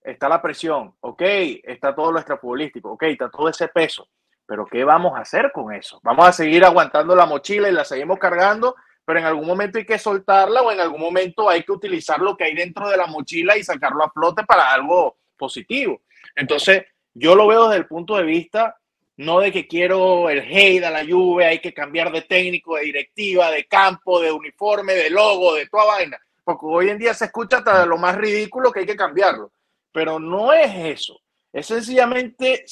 [0.00, 1.22] está la presión, ok,
[1.64, 4.06] está todo lo extrafutbolístico, ok, está todo ese peso,
[4.46, 6.00] pero ¿qué vamos a hacer con eso?
[6.02, 9.84] Vamos a seguir aguantando la mochila y la seguimos cargando, pero en algún momento hay
[9.84, 13.06] que soltarla o en algún momento hay que utilizar lo que hay dentro de la
[13.06, 16.02] mochila y sacarlo a flote para algo positivo.
[16.34, 18.76] Entonces, yo lo veo desde el punto de vista
[19.16, 22.82] no de que quiero el hate a la lluvia, hay que cambiar de técnico, de
[22.82, 27.26] directiva, de campo, de uniforme, de logo, de toda vaina, porque hoy en día se
[27.26, 29.52] escucha hasta lo más ridículo que hay que cambiarlo,
[29.90, 31.18] pero no es eso,
[31.52, 32.64] es sencillamente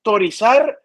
[0.00, 0.80] sectorizar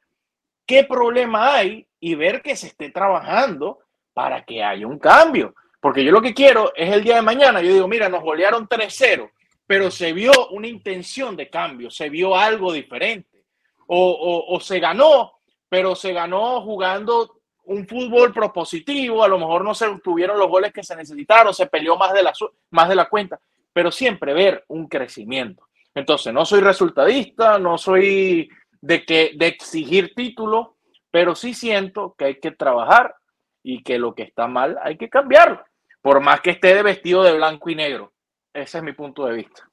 [0.66, 3.80] qué problema hay y ver que se esté trabajando
[4.14, 7.62] para que haya un cambio, porque yo lo que quiero es el día de mañana,
[7.62, 9.32] yo digo, mira, nos golearon 3-0,
[9.68, 13.44] pero se vio una intención de cambio, se vio algo diferente.
[13.88, 15.34] O, se ganó,
[15.70, 20.74] pero se ganó jugando un fútbol propositivo, a lo mejor no se tuvieron los goles
[20.74, 22.34] que se necesitaron, se peleó más de la,
[22.72, 23.40] más de la cuenta,
[23.72, 25.68] pero siempre ver un crecimiento.
[25.94, 28.50] Entonces, no soy resultadista, no soy
[28.86, 30.68] de, que, de exigir títulos,
[31.10, 33.16] pero sí siento que hay que trabajar
[33.64, 35.64] y que lo que está mal hay que cambiarlo,
[36.02, 38.14] por más que esté de vestido de blanco y negro.
[38.54, 39.68] Ese es mi punto de vista.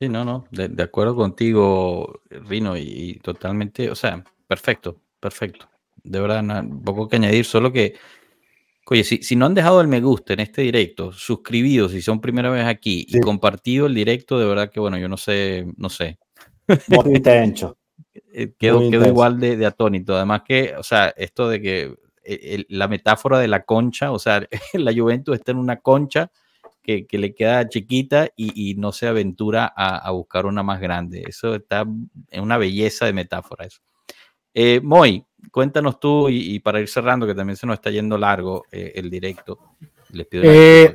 [0.00, 5.68] Sí, no, no, de, acuerdo contigo, Rino, y, totalmente, o sea, perfecto, perfecto.
[6.02, 7.94] De verdad, poco que añadir, solo que,
[8.86, 12.20] oye, si, si, no han dejado el me gusta en este directo, suscribidos si son
[12.20, 15.88] primera vez aquí y compartido el directo, de verdad que, bueno, yo no sé, no
[15.88, 16.18] sé.
[16.88, 17.76] Muy intenso.
[18.32, 20.14] Eh, quedo, igual de, atónito.
[20.16, 21.94] Además que, o sea, esto de que
[22.24, 26.30] eh, la metáfora de la concha, o sea, la Juventus está en una concha
[26.86, 31.24] que, le queda chiquita y, no se aventura a, buscar una más grande.
[31.26, 31.84] Eso está
[32.30, 33.66] en una belleza de metáfora.
[33.66, 33.80] Eso.
[34.54, 38.64] Eh, Moy, cuéntanos tú y, para ir cerrando, que también se nos está yendo largo
[38.70, 39.58] eh, el directo.
[40.10, 40.94] Les pido eh,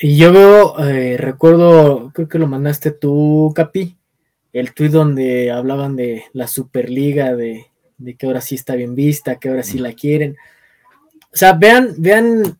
[0.00, 0.76] Y yo veo,
[1.16, 3.96] recuerdo, creo que lo mandaste tú, Capi,
[4.52, 7.66] el tuit donde hablaban de la Superliga, de,
[7.98, 10.36] de que ahora sí está bien vista, que ahora sí la quieren.
[11.32, 12.58] O sea, vean, vean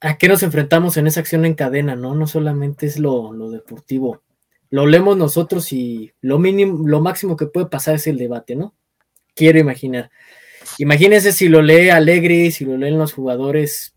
[0.00, 2.14] a qué nos enfrentamos en esa acción en cadena, ¿no?
[2.14, 4.22] No solamente es lo, deportivo.
[4.70, 8.74] Lo leemos nosotros y lo mínimo, lo máximo que puede pasar es el debate, ¿no?
[9.34, 10.10] Quiero imaginar.
[10.78, 13.91] Imagínense si lo lee Alegre, si lo leen los jugadores,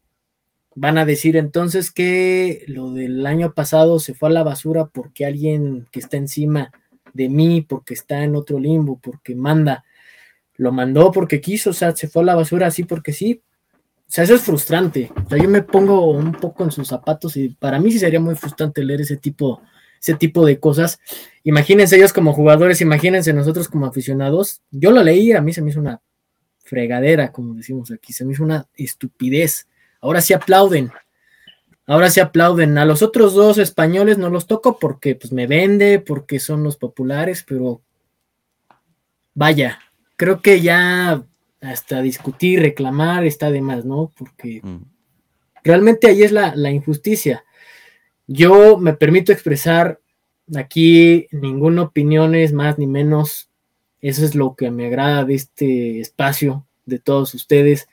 [0.76, 5.26] van a decir entonces que lo del año pasado se fue a la basura porque
[5.26, 6.72] alguien que está encima
[7.14, 9.86] de mí, porque está en otro limbo, porque manda,
[10.58, 13.42] lo mandó porque quiso, o sea, se fue a la basura así porque sí,
[14.08, 15.12] o sea, eso es frustrante.
[15.26, 18.20] O sea, yo me pongo un poco en sus zapatos y para mí sí sería
[18.20, 19.62] muy frustrante leer ese tipo,
[20.00, 21.00] ese tipo de cosas.
[21.44, 24.62] Imagínense ellos como jugadores, imagínense nosotros como aficionados.
[24.72, 26.02] Yo lo leí, a mí se me hizo una
[26.60, 29.68] fregadera, como decimos aquí, se me hizo una estupidez.
[30.06, 30.92] Ahora sí aplauden.
[31.88, 32.78] Ahora sí aplauden.
[32.78, 36.78] A los otros dos españoles no los toco porque pues me vende, porque son los
[36.78, 37.82] populares, pero
[39.34, 39.80] vaya,
[40.16, 41.26] creo que ya
[41.60, 44.12] hasta discutir, reclamar, está de más, ¿no?
[44.16, 44.84] Porque mm.
[45.64, 47.44] realmente ahí es la, injusticia.
[48.28, 50.00] Yo me permito expresar
[50.56, 53.50] aquí ninguna opinión es más ni menos.
[54.02, 57.88] Eso es lo que me agrada de este espacio, de todos ustedes.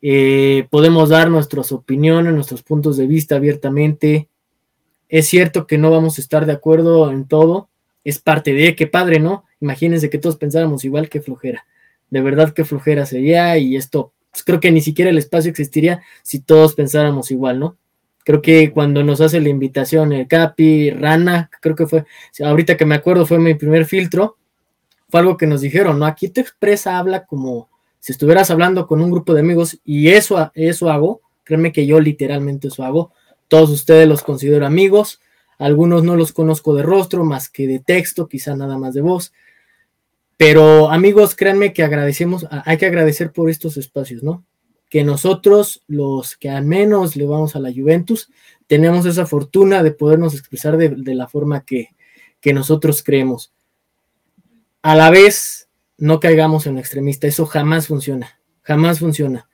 [0.00, 4.28] Eh, podemos dar nuestras opiniones, nuestros puntos de vista abiertamente.
[5.08, 7.68] Es cierto que no vamos a estar de acuerdo en todo.
[8.04, 9.44] Es parte de, qué padre, ¿no?
[9.60, 11.66] Imagínense que todos pensáramos igual que flojera
[12.10, 16.02] de verdad qué flojera sería y esto, pues, creo que ni siquiera el espacio existiría
[16.22, 17.76] si todos pensáramos igual, ¿no?
[18.24, 22.04] Creo que cuando nos hace la invitación el Capi, Rana, creo que fue,
[22.44, 24.36] ahorita que me acuerdo fue mi primer filtro,
[25.08, 26.04] fue algo que nos dijeron, ¿no?
[26.06, 27.70] Aquí tu expresa habla como
[28.00, 32.00] si estuvieras hablando con un grupo de amigos y eso, eso hago, créeme que yo
[32.00, 33.12] literalmente eso hago,
[33.48, 35.20] todos ustedes los considero amigos,
[35.58, 39.32] algunos no los conozco de rostro más que de texto, quizá nada más de voz,
[40.38, 44.44] pero amigos, créanme que agradecemos, hay que agradecer por estos espacios, ¿no?
[44.88, 48.30] Que nosotros, los que al menos le vamos a la Juventus,
[48.68, 51.88] tenemos esa fortuna de podernos expresar de, la forma que,
[52.40, 53.52] que nosotros creemos.
[54.80, 55.57] A la vez,
[55.98, 59.48] no caigamos en extremista, eso jamás funciona, jamás funciona.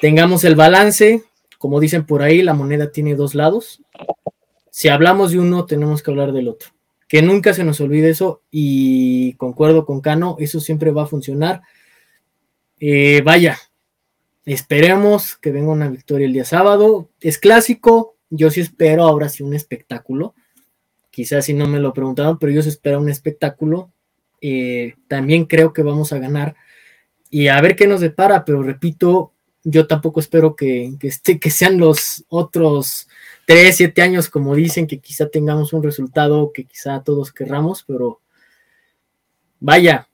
[0.00, 1.24] Tengamos el balance,
[1.58, 3.82] como dicen por ahí, la moneda tiene dos lados.
[4.70, 6.70] Si hablamos de uno, tenemos que hablar del otro
[7.10, 11.60] que nunca se nos olvide eso y concuerdo con Cano, eso siempre va a funcionar.
[12.78, 13.58] Eh, vaya,
[14.44, 17.10] esperemos que venga una victoria el día sábado.
[17.20, 20.36] Es clásico, yo sí espero ahora sí un espectáculo.
[21.10, 23.90] Quizás si no me lo preguntaron, pero yo sí espero un espectáculo.
[24.40, 26.56] Eh, también creo que vamos a ganar
[27.28, 31.50] y a ver qué nos depara, pero repito, yo tampoco espero que, que, este, que
[31.50, 33.08] sean los otros
[33.46, 38.20] tres, siete años, como dicen, que quizá tengamos un resultado que quizá todos querramos, pero
[39.60, 40.08] vaya,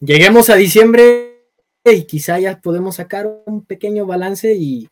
[0.00, 1.44] lleguemos a diciembre
[1.84, 4.88] y quizá ya podemos sacar un pequeño balance y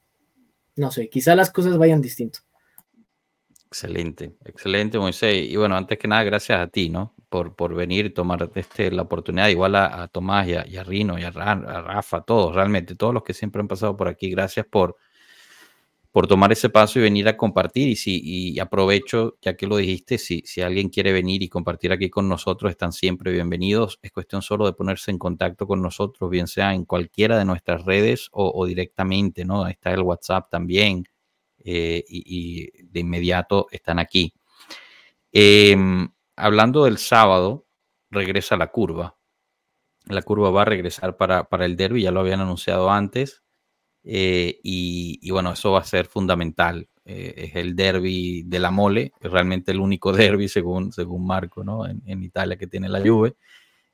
[0.77, 2.41] no sé, quizá las cosas vayan distinto.
[3.67, 5.51] Excelente, excelente, Moisés.
[5.51, 7.15] Y bueno, antes que nada, gracias a ti, ¿no?
[7.37, 11.23] Por, por venir y tomar este, la oportunidad, igual a, Tomás y a, Rino y
[11.23, 14.97] a, a, Rafa, todos, realmente, todos los que siempre han pasado por aquí, gracias por,
[16.11, 17.89] por tomar ese paso y venir a compartir.
[17.89, 21.93] Y, si, y aprovecho, ya que lo dijiste, si, si alguien quiere venir y compartir
[21.93, 23.99] aquí con nosotros, están siempre bienvenidos.
[24.01, 27.85] Es cuestión solo de ponerse en contacto con nosotros, bien sea en cualquiera de nuestras
[27.85, 29.67] redes o, directamente, ¿no?
[29.67, 31.05] Está el WhatsApp también
[31.63, 34.33] eh, y, de inmediato están aquí.
[35.33, 37.67] Em, hablando del sábado,
[38.11, 39.17] regresa la curva.
[40.07, 43.43] La curva va a regresar para, para el derby, ya lo habían anunciado antes.
[44.05, 46.89] Eh, y, bueno, eso va a ser fundamental.
[47.05, 51.65] Eh, es el derby de la mole, es realmente el único derby según, según Marco,
[51.65, 51.87] ¿no?
[51.87, 53.35] En, Italia que tiene la Juve.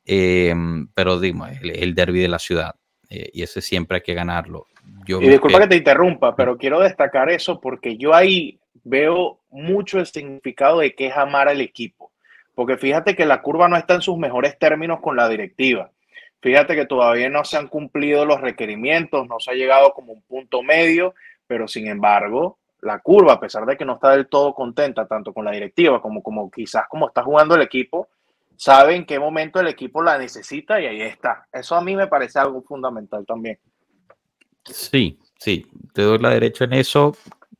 [0.05, 0.55] Eh,
[0.95, 2.75] pero digo, el, el derby de la ciudad.
[3.09, 4.67] y ese siempre hay que ganarlo.
[5.07, 9.99] Yo y disculpa que te interrumpa, pero quiero destacar eso porque yo ahí veo mucho
[9.99, 12.02] el significado de qué es amar al equipo.
[12.63, 15.91] Porque fíjate que la curva no está en sus mejores términos con la directiva.
[16.41, 20.23] Fíjate que todavía no se han cumplido los requerimientos, no se ha llegado como un
[20.23, 21.13] punto medio,
[21.49, 25.33] pero sin embargo, la curva, a pesar de que no está del todo contenta tanto
[25.33, 28.11] con la directiva como, como quizás como está jugando el equipo,
[28.55, 31.49] sabe en qué momento el equipo la necesita y ahí está.
[31.53, 33.59] Eso a mí me parece algo fundamental también.
[34.67, 37.17] Sí, sí, te doy la derecha en eso.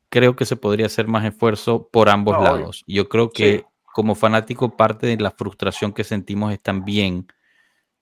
[0.07, 2.85] Creo que se podría hacer más esfuerzo por ambos lados.
[2.87, 7.27] Yo creo que como fanático parte de la frustración que sentimos es también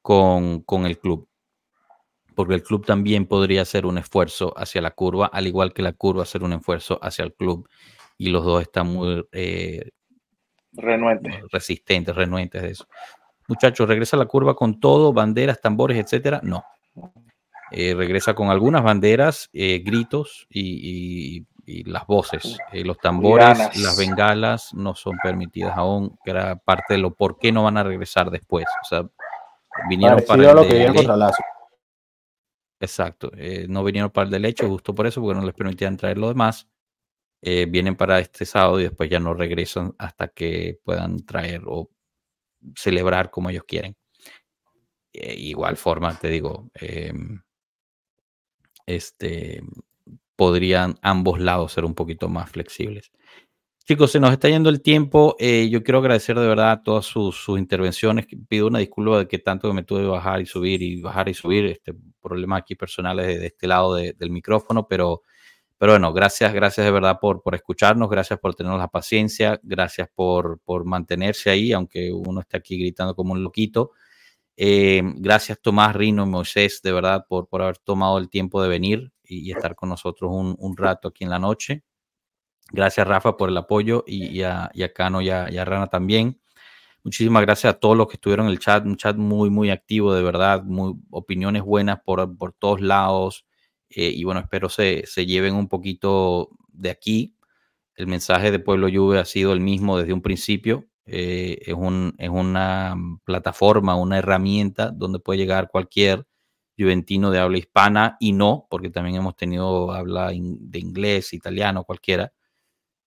[0.02, 1.28] con, con el club
[2.36, 5.94] porque el club también podría hacer un esfuerzo hacia la curva, al igual que la
[5.94, 7.70] curva hacer un esfuerzo hacia el club.
[8.18, 9.92] Y los dos están muy eh,
[10.74, 11.36] renuentes.
[11.52, 12.88] resistentes, renuentes de eso.
[13.48, 16.40] Muchachos, regresa la curva con todo, banderas, tambores, etcétera.
[16.44, 16.64] No.
[17.72, 22.58] Eh, regresa con algunas banderas, eh, gritos y, las voces.
[22.74, 27.52] los tambores, las bengalas no son permitidas aún, que era parte de lo por qué
[27.52, 28.66] no van a regresar después.
[28.84, 29.10] O sea,
[29.90, 30.54] vinieron para.
[30.54, 31.32] lo que contra
[32.82, 35.98] Exacto, eh, no vinieron para el de leche justo por eso, porque no les permitían
[35.98, 36.68] traer lo demás.
[37.44, 41.90] Eh, vienen para este sábado y después ya no regresan hasta que puedan traer o
[42.76, 43.96] celebrar como ellos quieren.
[45.14, 47.42] Eh, igual forma, te digo, em,
[48.86, 49.62] este,
[50.36, 53.12] podrían ambos lados ser un poquito más flexibles.
[53.92, 55.36] Chicos, se nos está yendo el tiempo.
[55.40, 58.28] Eh, yo quiero agradecer de verdad todas sus, intervenciones.
[58.48, 61.34] Pido una disculpa de que tanto me tuve que bajar y subir y bajar y
[61.34, 61.66] subir.
[61.66, 65.24] Este, problemas aquí personales de, este lado del micrófono, pero,
[65.78, 70.08] pero bueno, gracias, gracias de verdad por, por escucharnos, gracias por tener la paciencia, gracias
[70.14, 73.92] por, por mantenerse ahí, aunque uno esté aquí gritando como un loquito.
[74.56, 79.12] Eh, gracias Tomás, Rino Moisés, de verdad, por, por haber tomado el tiempo de venir
[79.32, 81.84] y, estar con nosotros un, un rato aquí en la noche.
[82.72, 86.40] Gracias, Rafa, por el apoyo y, a, Cano y a, Rana también.
[87.04, 90.14] Muchísimas gracias a todos los que estuvieron en el chat, un chat muy, muy activo,
[90.14, 93.46] de verdad, muy, opiniones buenas por, por todos lados.
[93.90, 97.36] Eh, y bueno, espero se, se lleven un poquito de aquí.
[97.96, 100.88] El mensaje de Pueblo Juve ha sido el mismo desde un principio.
[101.06, 102.96] Eh, es, un, es una
[103.26, 106.26] plataforma, una herramienta donde puede llegar cualquier
[106.82, 112.34] juventino de habla hispana y no, porque también hemos tenido habla de inglés, italiano, cualquiera.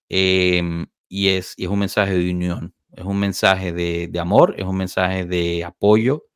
[0.09, 4.77] Em, y, es, es un mensaje de unión, es un mensaje de, amor, es un
[4.77, 6.27] mensaje de apoyo.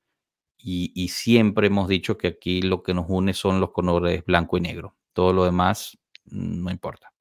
[0.61, 4.61] Y, siempre hemos dicho que aquí lo que nos une son los colores blanco y
[4.61, 4.97] negro.
[5.13, 7.13] Todo lo demás no importa.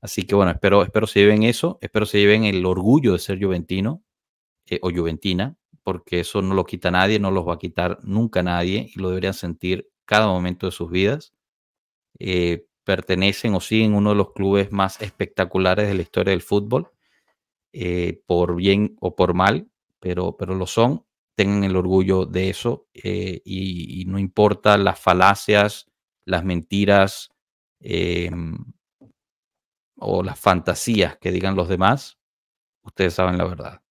[0.00, 3.42] Así que bueno, espero, espero se lleven eso, espero se lleven el orgullo de ser
[3.42, 4.02] juventino
[4.66, 5.56] eh, o juventina,
[5.90, 9.08] porque eso no lo quita nadie, no los va a quitar nunca nadie y lo
[9.08, 11.34] deberían sentir cada momento de sus vidas.
[12.20, 16.92] Eh, pertenecen o siguen uno de los clubes más espectaculares de la historia del fútbol,
[17.72, 19.68] eh, por bien o por mal,
[19.98, 21.04] pero, pero lo son.
[21.34, 25.90] Tengan el orgullo de eso eh, y, no importa las falacias,
[26.24, 27.30] las mentiras
[27.80, 28.56] em,
[29.96, 32.20] o las fantasías que digan los demás,
[32.84, 33.82] ustedes saben la verdad.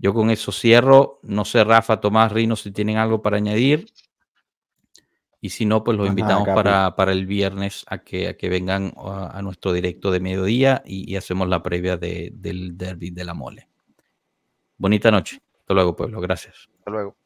[0.00, 1.20] Yo con eso cierro.
[1.22, 3.86] No sé, Rafa, Tomás, Rino, si tienen algo para añadir.
[5.42, 8.92] Y si no, pues los invitamos para, para, el viernes a que, a que vengan
[8.96, 13.68] a, nuestro directo de mediodía y, hacemos la previa del derby de la mole.
[14.76, 15.40] Bonita noche.
[15.60, 16.20] Hasta luego, pueblo.
[16.20, 16.68] Gracias.
[16.78, 17.16] Hasta luego.